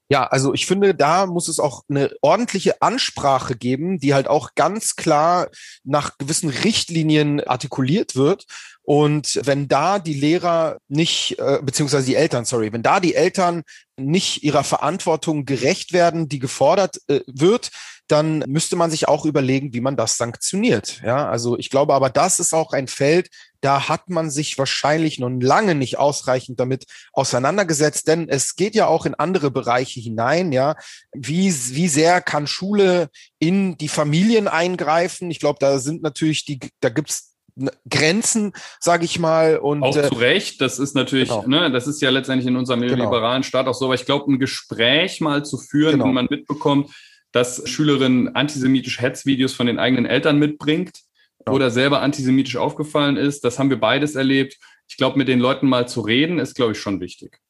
Ja, 0.08 0.28
also 0.28 0.54
ich 0.54 0.68
finde, 0.68 0.94
da 0.94 1.26
muss 1.26 1.48
es 1.48 1.60
auch 1.60 1.82
eine 1.90 2.12
ordentliche 2.22 2.80
Ansprache 2.82 3.56
geben, 3.56 4.00
die 4.00 4.14
halt 4.14 4.28
auch 4.28 4.52
ganz 4.54 4.96
klar 4.96 5.50
nach 5.84 6.20
gewissen 6.20 6.50
Richtlinien 6.50 7.42
artikuliert 7.42 8.16
wird. 8.16 8.46
Und 8.84 9.42
wenn 9.46 9.68
da 9.68 9.98
die 9.98 10.14
Lehrer 10.14 10.78
nicht, 10.88 11.40
äh, 11.40 11.60
beziehungsweise 11.64 12.06
die 12.06 12.16
Eltern, 12.16 12.46
sorry, 12.46 12.72
wenn 12.72 12.84
da 12.84 13.00
die 13.00 13.16
Eltern 13.16 13.64
nicht 13.98 14.44
ihrer 14.44 14.64
Verantwortung 14.64 15.46
gerecht 15.46 15.92
werden, 15.92 16.30
die 16.30 16.38
gefordert 16.38 16.98
äh, 17.08 17.22
wird, 17.26 17.72
dann 18.08 18.44
müsste 18.48 18.76
man 18.76 18.92
sich 18.92 19.08
auch 19.08 19.26
überlegen, 19.26 19.74
wie 19.74 19.82
man 19.82 19.98
das 19.98 20.18
sanktioniert. 20.18 21.02
Ja, 21.04 21.28
also 21.28 21.58
ich 21.58 21.70
glaube 21.70 21.94
aber, 21.94 22.10
das 22.10 22.40
ist 22.40 22.54
auch 22.54 22.72
ein 22.74 22.88
Feld, 22.88 23.30
da 23.62 23.90
hat 23.90 24.10
man 24.10 24.30
sich 24.30 24.58
wahrscheinlich 24.60 25.18
noch 25.18 25.30
lange 25.30 25.74
nicht 25.74 25.98
ausreichend 25.98 26.60
damit 26.60 26.86
auseinandergesetzt, 27.14 28.08
denn 28.08 28.30
es 28.30 28.56
geht 28.56 28.76
ja 28.76 28.88
auch 28.88 29.08
in 29.08 29.16
andere 29.16 29.50
Bereiche 29.50 30.00
hinein, 30.00 30.52
ja. 30.52 30.76
Wie, 31.14 31.52
wie 31.52 31.88
sehr 31.88 32.22
kann 32.22 32.46
Schule 32.46 33.10
in 33.40 33.78
die 33.78 33.88
Familien 33.88 34.48
eingreifen? 34.48 35.32
Ich 35.32 35.40
glaube, 35.40 35.58
da 35.60 35.80
sind 35.80 36.04
natürlich 36.04 36.46
die, 36.46 36.60
da 36.82 36.90
gibt's 36.90 37.36
Grenzen, 37.90 38.52
sage 38.80 39.06
ich 39.06 39.18
mal. 39.18 39.58
Und, 39.58 39.82
auch 39.82 39.96
äh, 39.96 40.10
zu 40.10 40.16
Recht, 40.16 40.62
das 40.62 40.78
ist 40.78 40.94
natürlich, 40.94 41.30
genau. 41.30 41.48
ne, 41.48 41.72
das 41.72 41.88
ist 41.88 42.02
ja 42.02 42.10
letztendlich 42.10 42.48
in 42.48 42.58
unserem 42.58 42.82
genau. 42.82 43.06
liberalen 43.06 43.44
Staat 43.44 43.68
auch 43.68 43.74
so, 43.74 43.86
aber 43.86 43.96
ich 43.96 44.06
glaube, 44.06 44.32
ein 44.32 44.40
Gespräch 44.40 45.22
mal 45.22 45.46
zu 45.46 45.58
führen, 45.58 45.94
genau. 45.94 46.06
wenn 46.06 46.14
man 46.14 46.28
mitbekommt, 46.30 46.92
dass 47.36 47.68
Schülerin 47.70 48.30
antisemitische 48.30 49.02
Hetzvideos 49.02 49.54
von 49.54 49.68
den 49.68 49.78
eigenen 49.78 50.06
Eltern 50.06 50.40
mitbringt 50.40 51.02
ja. 51.46 51.52
oder 51.52 51.70
selber 51.70 52.02
antisemitisch 52.02 52.56
aufgefallen 52.56 53.18
ist. 53.18 53.44
Das 53.44 53.60
haben 53.60 53.70
wir 53.70 53.78
beides 53.78 54.16
erlebt. 54.16 54.58
Ich 54.88 54.96
glaube, 54.96 55.18
mit 55.18 55.28
den 55.28 55.42
Leuten 55.42 55.68
mal 55.68 55.86
zu 55.86 56.00
reden, 56.00 56.40
ist, 56.40 56.56
glaube 56.56 56.72
ich, 56.72 56.80
schon 56.80 57.02
wichtig. 57.02 57.42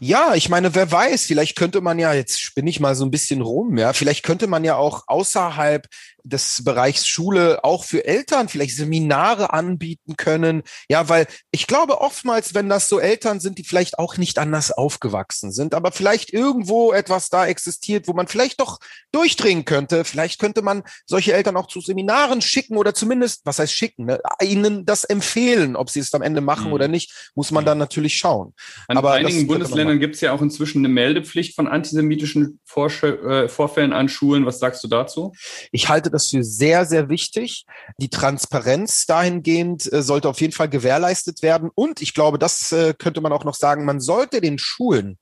Ja, 0.00 0.34
ich 0.34 0.48
meine, 0.48 0.74
wer 0.74 0.92
weiß, 0.92 1.24
vielleicht 1.24 1.56
könnte 1.56 1.80
man 1.80 1.98
ja, 1.98 2.12
jetzt 2.12 2.40
spinne 2.40 2.70
ich 2.70 2.80
mal 2.80 2.94
so 2.94 3.04
ein 3.04 3.10
bisschen 3.10 3.40
rum, 3.40 3.76
ja, 3.78 3.92
vielleicht 3.92 4.22
könnte 4.22 4.46
man 4.46 4.62
ja 4.62 4.76
auch 4.76 5.04
außerhalb 5.06 5.88
des 6.28 6.62
Bereichs 6.64 7.06
Schule 7.06 7.64
auch 7.64 7.84
für 7.84 8.04
Eltern 8.04 8.48
vielleicht 8.48 8.76
Seminare 8.76 9.52
anbieten 9.52 10.16
können. 10.16 10.62
Ja, 10.88 11.08
weil 11.08 11.26
ich 11.50 11.66
glaube 11.66 12.00
oftmals, 12.00 12.54
wenn 12.54 12.68
das 12.68 12.88
so 12.88 13.00
Eltern 13.00 13.40
sind, 13.40 13.58
die 13.58 13.64
vielleicht 13.64 13.98
auch 13.98 14.16
nicht 14.16 14.38
anders 14.38 14.70
aufgewachsen 14.70 15.52
sind, 15.52 15.74
aber 15.74 15.92
vielleicht 15.92 16.32
irgendwo 16.32 16.92
etwas 16.92 17.30
da 17.30 17.46
existiert, 17.46 18.08
wo 18.08 18.12
man 18.12 18.28
vielleicht 18.28 18.60
doch 18.60 18.78
durchdringen 19.12 19.64
könnte. 19.64 20.04
Vielleicht 20.04 20.38
könnte 20.38 20.62
man 20.62 20.82
solche 21.06 21.32
Eltern 21.32 21.56
auch 21.56 21.66
zu 21.66 21.80
Seminaren 21.80 22.42
schicken 22.42 22.76
oder 22.76 22.94
zumindest, 22.94 23.42
was 23.44 23.58
heißt 23.58 23.72
schicken, 23.72 24.04
ne? 24.04 24.20
ihnen 24.42 24.84
das 24.84 25.04
empfehlen, 25.04 25.76
ob 25.76 25.90
sie 25.90 26.00
es 26.00 26.12
am 26.14 26.22
Ende 26.22 26.40
machen 26.40 26.68
mhm. 26.68 26.72
oder 26.72 26.88
nicht, 26.88 27.32
muss 27.34 27.50
man 27.50 27.64
dann 27.64 27.78
natürlich 27.78 28.16
schauen. 28.16 28.54
An 28.86 28.98
aber 28.98 29.12
einigen 29.12 29.46
Bundesländern 29.48 29.98
gibt 29.98 30.14
es 30.14 30.20
ja 30.20 30.32
auch 30.32 30.42
inzwischen 30.42 30.78
eine 30.78 30.88
Meldepflicht 30.88 31.54
von 31.54 31.66
antisemitischen 31.66 32.60
Vorsch 32.64 33.02
äh, 33.02 33.48
Vorfällen 33.48 33.92
an 33.92 34.08
Schulen. 34.08 34.46
Was 34.46 34.58
sagst 34.58 34.84
du 34.84 34.88
dazu? 34.88 35.32
Ich 35.72 35.88
halte 35.88 36.10
das 36.10 36.28
für 36.28 36.44
sehr, 36.44 36.84
sehr 36.84 37.08
wichtig. 37.08 37.64
Die 37.98 38.08
Transparenz 38.08 39.06
dahingehend 39.06 39.92
äh, 39.92 40.02
sollte 40.02 40.28
auf 40.28 40.40
jeden 40.40 40.52
Fall 40.52 40.68
gewährleistet 40.68 41.42
werden. 41.42 41.70
Und 41.74 42.00
ich 42.00 42.14
glaube, 42.14 42.38
das 42.38 42.72
äh, 42.72 42.94
könnte 42.96 43.20
man 43.20 43.32
auch 43.32 43.44
noch 43.44 43.54
sagen, 43.54 43.84
man 43.84 44.00
sollte 44.00 44.40
den 44.40 44.58
Schulen 44.58 45.18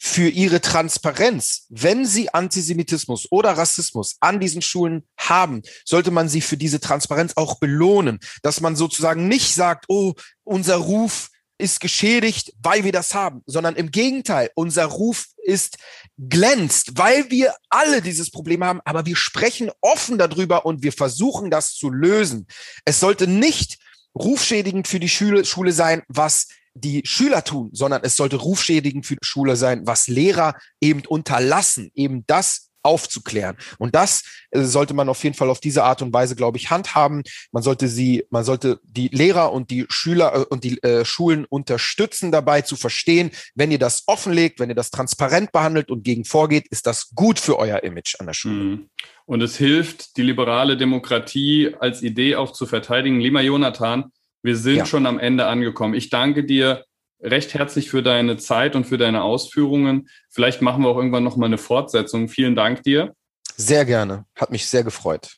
für 0.00 0.28
ihre 0.28 0.60
Transparenz, 0.60 1.66
wenn 1.70 2.04
sie 2.04 2.32
Antisemitismus 2.32 3.30
oder 3.30 3.52
Rassismus 3.52 4.16
an 4.20 4.40
diesen 4.40 4.62
Schulen 4.62 5.04
haben, 5.16 5.62
sollte 5.84 6.10
man 6.10 6.28
sie 6.28 6.40
für 6.40 6.56
diese 6.56 6.80
Transparenz 6.80 7.32
auch 7.36 7.58
belohnen, 7.58 8.18
dass 8.42 8.60
man 8.60 8.76
sozusagen 8.76 9.28
nicht 9.28 9.54
sagt, 9.54 9.86
oh, 9.88 10.12
unser 10.44 10.76
Ruf 10.76 11.30
ist 11.58 11.80
geschädigt, 11.80 12.52
weil 12.60 12.84
wir 12.84 12.92
das 12.92 13.14
haben, 13.14 13.42
sondern 13.46 13.76
im 13.76 13.90
Gegenteil, 13.90 14.50
unser 14.54 14.86
Ruf 14.86 15.26
ist 15.38 15.78
glänzt, 16.18 16.98
weil 16.98 17.30
wir 17.30 17.54
alle 17.68 18.02
dieses 18.02 18.30
Problem 18.30 18.64
haben, 18.64 18.80
aber 18.84 19.06
wir 19.06 19.16
sprechen 19.16 19.70
offen 19.80 20.18
darüber 20.18 20.66
und 20.66 20.82
wir 20.82 20.92
versuchen 20.92 21.50
das 21.50 21.74
zu 21.74 21.90
lösen. 21.90 22.46
Es 22.84 23.00
sollte 23.00 23.26
nicht 23.26 23.78
rufschädigend 24.14 24.88
für 24.88 25.00
die 25.00 25.08
Schule, 25.08 25.44
Schule 25.44 25.72
sein, 25.72 26.02
was 26.08 26.48
die 26.74 27.02
Schüler 27.04 27.44
tun, 27.44 27.70
sondern 27.72 28.02
es 28.02 28.16
sollte 28.16 28.36
rufschädigend 28.36 29.06
für 29.06 29.14
die 29.14 29.26
Schule 29.26 29.56
sein, 29.56 29.86
was 29.86 30.08
Lehrer 30.08 30.56
eben 30.80 31.02
unterlassen, 31.06 31.90
eben 31.94 32.24
das 32.26 32.70
aufzuklären. 32.84 33.56
Und 33.78 33.94
das 33.94 34.22
äh, 34.50 34.62
sollte 34.62 34.94
man 34.94 35.08
auf 35.08 35.22
jeden 35.24 35.34
Fall 35.34 35.50
auf 35.50 35.60
diese 35.60 35.82
Art 35.84 36.02
und 36.02 36.12
Weise, 36.12 36.36
glaube 36.36 36.58
ich, 36.58 36.70
handhaben. 36.70 37.22
Man 37.50 37.62
sollte 37.62 37.88
sie, 37.88 38.24
man 38.30 38.44
sollte 38.44 38.78
die 38.84 39.08
Lehrer 39.08 39.52
und 39.52 39.70
die 39.70 39.86
Schüler 39.88 40.34
äh, 40.34 40.44
und 40.48 40.64
die 40.64 40.82
äh, 40.82 41.04
Schulen 41.04 41.44
unterstützen 41.46 42.30
dabei 42.30 42.60
zu 42.62 42.76
verstehen, 42.76 43.30
wenn 43.54 43.72
ihr 43.72 43.78
das 43.78 44.04
offenlegt, 44.06 44.60
wenn 44.60 44.68
ihr 44.68 44.74
das 44.74 44.90
transparent 44.90 45.50
behandelt 45.52 45.90
und 45.90 46.04
gegen 46.04 46.24
vorgeht, 46.24 46.66
ist 46.68 46.86
das 46.86 47.10
gut 47.14 47.40
für 47.40 47.58
euer 47.58 47.82
Image 47.82 48.16
an 48.18 48.26
der 48.26 48.34
Schule. 48.34 48.54
Mhm. 48.54 48.90
Und 49.26 49.40
es 49.40 49.56
hilft, 49.56 50.16
die 50.18 50.22
liberale 50.22 50.76
Demokratie 50.76 51.74
als 51.80 52.02
Idee 52.02 52.36
auch 52.36 52.52
zu 52.52 52.66
verteidigen. 52.66 53.20
Lima 53.20 53.40
Jonathan, 53.40 54.12
wir 54.42 54.56
sind 54.56 54.76
ja. 54.76 54.86
schon 54.86 55.06
am 55.06 55.18
Ende 55.18 55.46
angekommen. 55.46 55.94
Ich 55.94 56.10
danke 56.10 56.44
dir 56.44 56.84
recht 57.24 57.54
herzlich 57.54 57.90
für 57.90 58.02
deine 58.02 58.36
Zeit 58.36 58.76
und 58.76 58.84
für 58.84 58.98
deine 58.98 59.22
Ausführungen. 59.22 60.08
Vielleicht 60.30 60.62
machen 60.62 60.82
wir 60.82 60.90
auch 60.90 60.96
irgendwann 60.96 61.24
noch 61.24 61.36
mal 61.36 61.46
eine 61.46 61.58
Fortsetzung. 61.58 62.28
Vielen 62.28 62.54
Dank 62.54 62.82
dir. 62.82 63.14
Sehr 63.56 63.84
gerne. 63.84 64.26
Hat 64.36 64.50
mich 64.50 64.66
sehr 64.66 64.84
gefreut. 64.84 65.36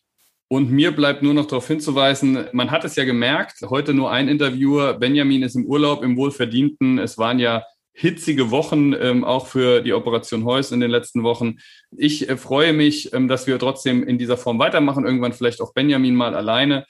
Und 0.49 0.71
mir 0.71 0.95
bleibt 0.95 1.23
nur 1.23 1.35
noch 1.35 1.47
darauf 1.47 1.67
hinzuweisen, 1.67 2.47
man 2.53 2.71
hat 2.71 2.85
es 2.85 2.95
ja 2.95 3.05
gemerkt, 3.05 3.63
heute 3.69 3.95
nur 3.95 4.13
ein 4.13 4.29
Interviewer, 4.29 4.95
Benjamin 4.95 5.43
ist 5.43 5.57
im 5.57 5.67
Urlaub, 5.67 6.05
im 6.05 6.17
Wohlverdienten. 6.17 6.99
Es 6.99 7.19
waren 7.19 7.41
ja 7.41 7.65
hitzige 7.93 8.51
Wochen, 8.51 8.93
ähm, 8.93 9.25
auch 9.25 9.47
für 9.47 9.81
die 9.81 9.93
Operation 9.93 10.45
Heus 10.45 10.71
in 10.71 10.81
den 10.81 10.91
letzten 10.91 11.25
Wochen. 11.25 11.57
Ich 11.97 12.29
äh, 12.29 12.37
freue 12.37 12.73
mich, 12.73 13.13
ähm, 13.13 13.27
dass 13.27 13.47
wir 13.47 13.59
trotzdem 13.59 14.07
in 14.07 14.19
dieser 14.19 14.37
Form 14.37 14.59
weitermachen, 14.59 15.05
irgendwann 15.05 15.33
vielleicht 15.33 15.61
auch 15.61 15.73
Benjamin 15.73 16.15
mal 16.15 16.35
alleine. 16.35 16.87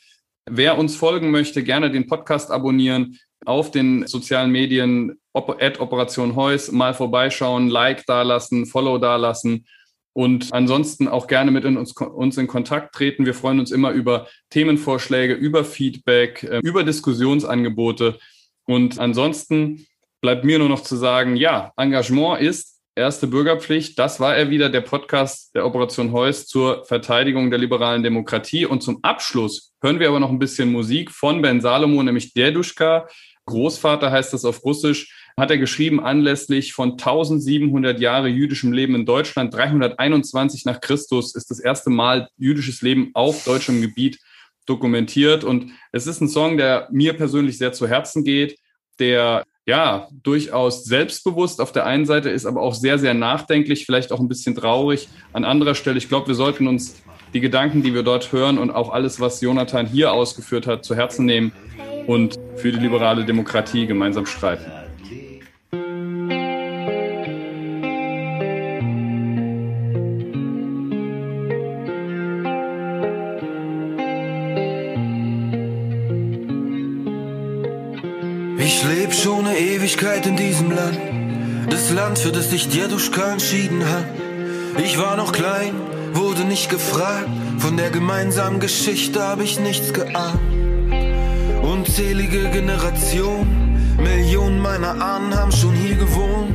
Wer 0.50 0.76
uns 0.76 0.94
folgen 0.94 1.30
möchte, 1.30 1.62
gerne 1.62 1.90
den 1.90 2.06
Podcast 2.06 2.50
abonnieren, 2.50 3.18
auf 3.44 3.70
den 3.70 4.06
sozialen 4.06 4.50
Medien, 4.50 5.18
at 5.34 5.80
Operation 5.80 6.34
Heus, 6.34 6.72
mal 6.72 6.94
vorbeischauen, 6.94 7.68
Like 7.68 8.06
dalassen, 8.06 8.66
Follow 8.66 8.98
dalassen 8.98 9.66
und 10.16 10.50
ansonsten 10.54 11.08
auch 11.08 11.26
gerne 11.26 11.50
mit 11.50 11.64
in 11.64 11.76
uns, 11.76 11.92
uns 11.92 12.38
in 12.38 12.46
Kontakt 12.46 12.94
treten. 12.94 13.26
Wir 13.26 13.34
freuen 13.34 13.60
uns 13.60 13.70
immer 13.70 13.90
über 13.90 14.26
Themenvorschläge, 14.48 15.34
über 15.34 15.62
Feedback, 15.62 16.42
äh, 16.42 16.60
über 16.64 16.84
Diskussionsangebote. 16.84 18.18
Und 18.64 18.98
ansonsten 18.98 19.86
bleibt 20.22 20.46
mir 20.46 20.58
nur 20.58 20.70
noch 20.70 20.82
zu 20.82 20.96
sagen, 20.96 21.36
ja, 21.36 21.74
Engagement 21.76 22.40
ist 22.40 22.75
erste 22.96 23.26
Bürgerpflicht. 23.26 23.98
Das 23.98 24.18
war 24.18 24.34
er 24.34 24.50
wieder, 24.50 24.70
der 24.70 24.80
Podcast 24.80 25.54
der 25.54 25.66
Operation 25.66 26.12
Heus 26.12 26.46
zur 26.46 26.84
Verteidigung 26.86 27.50
der 27.50 27.58
liberalen 27.58 28.02
Demokratie. 28.02 28.66
Und 28.66 28.82
zum 28.82 28.98
Abschluss 29.02 29.74
hören 29.82 30.00
wir 30.00 30.08
aber 30.08 30.18
noch 30.18 30.30
ein 30.30 30.38
bisschen 30.38 30.72
Musik 30.72 31.10
von 31.10 31.42
Ben 31.42 31.60
Salomo, 31.60 32.02
nämlich 32.02 32.32
Derduschka. 32.32 33.06
Großvater 33.44 34.10
heißt 34.10 34.32
das 34.32 34.44
auf 34.44 34.64
Russisch. 34.64 35.14
Hat 35.38 35.50
er 35.50 35.58
geschrieben 35.58 36.00
anlässlich 36.02 36.72
von 36.72 36.92
1700 36.92 38.00
Jahre 38.00 38.28
jüdischem 38.28 38.72
Leben 38.72 38.94
in 38.94 39.04
Deutschland. 39.04 39.54
321 39.54 40.64
nach 40.64 40.80
Christus 40.80 41.34
ist 41.34 41.50
das 41.50 41.60
erste 41.60 41.90
Mal 41.90 42.28
jüdisches 42.38 42.80
Leben 42.80 43.10
auf 43.12 43.44
deutschem 43.44 43.82
Gebiet 43.82 44.18
dokumentiert. 44.64 45.44
Und 45.44 45.72
es 45.92 46.06
ist 46.06 46.20
ein 46.22 46.28
Song, 46.28 46.56
der 46.56 46.88
mir 46.90 47.12
persönlich 47.12 47.58
sehr 47.58 47.72
zu 47.72 47.86
Herzen 47.86 48.24
geht, 48.24 48.58
der 48.98 49.44
ja, 49.66 50.08
durchaus 50.22 50.84
selbstbewusst 50.84 51.60
auf 51.60 51.72
der 51.72 51.86
einen 51.86 52.06
Seite, 52.06 52.30
ist 52.30 52.46
aber 52.46 52.62
auch 52.62 52.74
sehr, 52.74 52.98
sehr 52.98 53.14
nachdenklich, 53.14 53.84
vielleicht 53.84 54.12
auch 54.12 54.20
ein 54.20 54.28
bisschen 54.28 54.54
traurig 54.54 55.08
an 55.32 55.44
anderer 55.44 55.74
Stelle. 55.74 55.98
Ich 55.98 56.08
glaube, 56.08 56.28
wir 56.28 56.36
sollten 56.36 56.68
uns 56.68 57.02
die 57.34 57.40
Gedanken, 57.40 57.82
die 57.82 57.92
wir 57.92 58.04
dort 58.04 58.30
hören 58.30 58.58
und 58.58 58.70
auch 58.70 58.90
alles, 58.90 59.18
was 59.20 59.40
Jonathan 59.40 59.86
hier 59.86 60.12
ausgeführt 60.12 60.68
hat, 60.68 60.84
zu 60.84 60.94
Herzen 60.94 61.26
nehmen 61.26 61.52
und 62.06 62.36
für 62.54 62.70
die 62.70 62.78
liberale 62.78 63.24
Demokratie 63.24 63.86
gemeinsam 63.86 64.24
streiten. 64.24 64.70
Ewigkeit 79.86 80.26
in 80.26 80.36
diesem 80.36 80.72
Land. 80.72 80.98
Das 81.70 81.90
Land, 81.92 82.18
für 82.18 82.32
das 82.32 82.50
sich 82.50 82.68
Djeduschka 82.68 83.30
entschieden 83.30 83.88
hat. 83.88 84.04
Ich 84.82 84.98
war 84.98 85.16
noch 85.16 85.30
klein, 85.30 85.74
wurde 86.12 86.42
nicht 86.42 86.70
gefragt. 86.70 87.28
Von 87.58 87.76
der 87.76 87.90
gemeinsamen 87.90 88.58
Geschichte 88.58 89.22
habe 89.22 89.44
ich 89.44 89.60
nichts 89.60 89.92
geahnt. 89.92 90.40
Unzählige 91.62 92.50
Generationen, 92.50 93.96
Millionen 93.96 94.58
meiner 94.58 95.00
Ahnen 95.00 95.32
haben 95.36 95.52
schon 95.52 95.76
hier 95.76 95.94
gewohnt. 95.94 96.50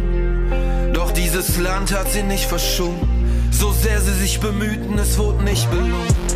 Doch 0.93 1.13
dieses 1.13 1.57
Land 1.57 1.97
hat 1.97 2.11
sie 2.11 2.23
nicht 2.23 2.43
verschont. 2.43 3.01
So 3.49 3.71
sehr 3.71 4.01
sie 4.01 4.19
sich 4.19 4.41
bemühten, 4.41 4.99
es 4.99 5.17
wurde 5.17 5.41
nicht 5.45 5.71
belohnt. 5.71 6.35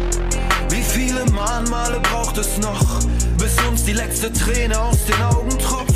Wie 0.70 0.82
viele 0.82 1.26
Mahnmale 1.26 2.00
braucht 2.00 2.38
es 2.38 2.58
noch, 2.58 3.02
bis 3.38 3.58
uns 3.70 3.84
die 3.84 3.94
letzte 3.94 4.32
Träne 4.32 4.80
aus 4.80 5.04
den 5.04 5.22
Augen 5.24 5.60
tropft? 5.60 5.95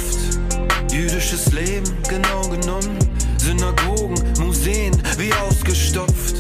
Jüdisches 0.92 1.52
Leben, 1.52 1.86
genau 2.08 2.42
genommen. 2.50 2.98
Synagogen, 3.38 4.16
Museen, 4.40 5.02
wie 5.18 5.34
ausgestopft. 5.34 6.36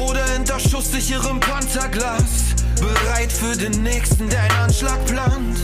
Oder 0.00 0.24
hinter 0.30 0.58
schusssicherem 0.58 1.38
Panzerglas. 1.40 2.54
Bereit 2.80 3.30
für 3.30 3.56
den 3.56 3.82
nächsten, 3.82 4.28
der 4.28 4.42
einen 4.42 4.56
Anschlag 4.64 5.04
plant. 5.06 5.58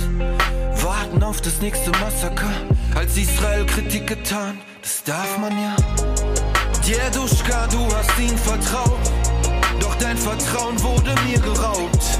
Warten 0.82 1.22
auf 1.22 1.40
das 1.40 1.60
nächste 1.60 1.90
Massaker. 1.92 2.52
Als 2.94 3.16
Israel 3.16 3.66
Kritik 3.66 4.06
getan, 4.06 4.58
das 4.82 5.02
darf 5.04 5.38
man 5.38 5.52
ja. 5.52 5.76
Djeduschka, 6.84 7.66
du 7.68 7.86
hast 7.94 8.18
ihn 8.18 8.36
vertraut. 8.38 8.98
Doch 9.80 9.94
dein 9.96 10.16
Vertrauen 10.16 10.80
wurde 10.82 11.14
mir 11.26 11.38
geraubt. 11.38 12.18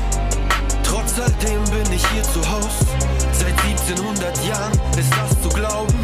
Trotz 0.82 1.18
alledem 1.18 1.62
bin 1.64 1.92
ich 1.92 2.06
hier 2.08 2.22
zu 2.22 2.40
Haus. 2.50 2.86
Seit 3.32 3.58
1700 3.64 4.44
Jahren 4.46 4.72
ist 4.98 5.12
das 5.12 5.42
zu 5.42 5.48
glauben. 5.50 5.97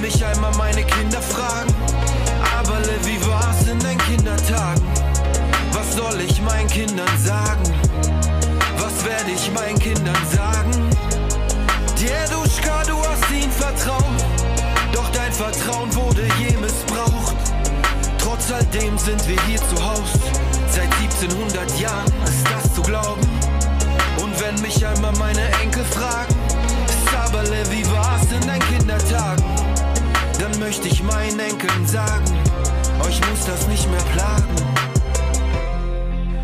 Mich 0.00 0.24
einmal 0.24 0.54
meine 0.56 0.82
Kinder 0.82 1.20
fragen, 1.20 1.74
aber 2.58 2.78
wie 3.04 3.20
war's 3.26 3.68
in 3.68 3.78
deinen 3.80 3.98
Kindertagen? 3.98 4.82
Was 5.72 5.94
soll 5.94 6.20
ich 6.22 6.40
meinen 6.40 6.68
Kindern 6.68 7.10
sagen? 7.22 7.62
Was 8.78 9.04
werde 9.04 9.30
ich 9.30 9.52
meinen 9.52 9.78
Kindern 9.78 10.16
sagen? 10.32 10.72
Djeduschka, 11.98 12.82
du 12.84 12.96
hast 12.96 13.30
ihnen 13.30 13.52
vertraut, 13.52 14.04
doch 14.92 15.10
dein 15.10 15.32
Vertrauen 15.32 15.94
wurde 15.94 16.26
je 16.38 16.56
missbraucht. 16.56 17.36
Trotz 18.18 18.50
alledem 18.50 18.96
sind 18.96 19.28
wir 19.28 19.36
hier 19.42 19.58
zu 19.58 19.84
Haus. 19.84 20.12
Seit 20.70 20.90
1700 20.94 21.78
Jahren 21.78 22.12
ist 22.24 22.46
das 22.50 22.74
zu 22.74 22.80
glauben. 22.80 23.20
Und 24.22 24.40
wenn 24.40 24.60
mich 24.62 24.84
einmal 24.86 25.12
meine 25.18 25.46
Enkel 25.62 25.84
fragen, 25.84 26.34
Saberle, 27.12 27.62
wie 27.70 27.84
war's 27.90 28.26
in 28.32 28.49
möchte 30.80 30.94
ich 30.94 31.02
meinen 31.02 31.38
Enkeln 31.38 31.86
sagen, 31.86 32.24
euch 33.06 33.20
muss 33.28 33.44
das 33.44 33.68
nicht 33.68 33.90
mehr 33.90 34.00
plagen. 34.14 34.54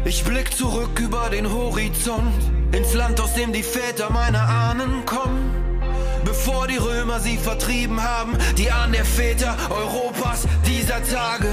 Ich 0.04 0.24
blick 0.24 0.54
zurück 0.54 1.00
über 1.00 1.30
den 1.30 1.50
Horizont, 1.50 2.34
ins 2.72 2.92
Land, 2.92 3.18
aus 3.18 3.32
dem 3.32 3.54
die 3.54 3.62
Väter 3.62 4.10
meiner 4.10 4.46
Ahnen 4.46 5.06
kommen. 5.06 5.80
Bevor 6.24 6.66
die 6.66 6.76
Römer 6.76 7.20
sie 7.20 7.38
vertrieben 7.38 8.02
haben, 8.02 8.36
die 8.58 8.70
Ahnen 8.70 8.92
der 8.92 9.06
Väter 9.06 9.56
Europas 9.70 10.46
dieser 10.66 11.02
Tage. 11.04 11.48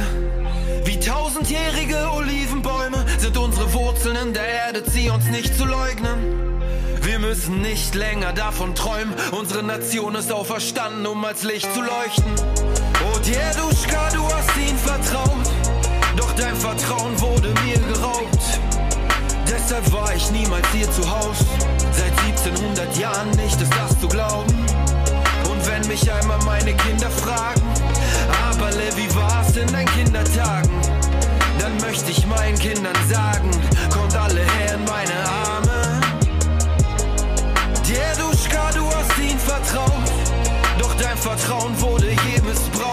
Wie 0.84 1.00
tausendjährige 1.00 2.12
Olivenbäume 2.12 3.05
sind 3.18 3.38
unsere 3.38 3.72
Wurzeln 3.72 4.18
in 4.18 4.34
der 4.34 4.45
Erde, 4.45 4.84
zieh 4.84 5.10
uns 5.10 5.26
nicht 5.28 5.55
zu 5.58 5.64
leugnen. 5.64 6.43
Wir 7.01 7.20
müssen 7.20 7.62
nicht 7.62 7.95
länger 7.95 8.32
davon 8.32 8.76
träumen. 8.76 9.14
Unsere 9.32 9.62
Nation 9.62 10.16
ist 10.16 10.32
auferstanden, 10.32 11.05
um 11.05 11.24
als 11.26 11.43
Licht 11.43 11.68
zu 11.74 11.82
leuchten. 11.82 12.72
Oh 13.24 13.26
Dieduschka, 13.26 14.09
du 14.13 14.24
hast 14.26 14.57
ihn 14.57 14.78
vertraut. 14.78 15.47
Doch 16.17 16.32
dein 16.34 16.55
Vertrauen 16.55 17.19
wurde 17.21 17.53
mir 17.65 17.80
geraubt. 17.80 18.59
Deshalb 19.47 19.91
war 19.93 20.13
ich 20.13 20.30
niemals 20.32 20.67
hier 20.74 20.89
zu 20.91 21.09
Haus. 21.09 21.38
Seit 21.91 22.17
1700 22.26 22.97
Jahren 22.97 23.30
nicht 23.32 23.61
ist 23.61 23.71
das 23.74 23.99
zu 23.99 24.07
glauben. 24.07 24.53
Und 25.49 25.67
wenn 25.67 25.88
mich 25.88 26.11
einmal 26.11 26.39
meine 26.43 26.74
Kinder 26.74 27.09
fragen, 27.09 27.61
aber 28.49 28.69
wie 28.95 29.15
war's 29.15 29.55
in 29.55 29.71
deinen 29.71 29.88
Kindertagen? 29.88 30.71
Dann 31.59 31.78
möchte 31.78 32.11
ich 32.11 32.26
meinen 32.26 32.57
Kindern 32.59 32.95
sagen, 33.09 33.51
kommt 33.89 34.15
alle 34.15 34.41
her 34.41 34.76
in 34.76 34.84
meine 34.84 35.30
Arme. 35.47 36.01
Dieduschka, 37.88 38.71
du 38.74 38.86
hast 38.86 39.17
ihn 39.17 39.39
vertraut, 39.39 40.11
doch 40.78 40.93
dein 40.95 41.17
Vertrauen 41.17 41.80
wurde 41.80 42.09
je 42.09 42.41
missbraucht. 42.41 42.93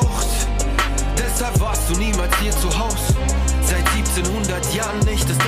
Deshalb 1.41 1.59
warst 1.59 1.89
du 1.89 1.95
niemals 1.95 2.37
hier 2.39 2.51
zu 2.51 2.69
Haus. 2.79 3.15
Seit 3.63 3.89
1700 3.97 4.75
Jahren 4.75 4.99
nicht 5.07 5.27
das 5.27 5.39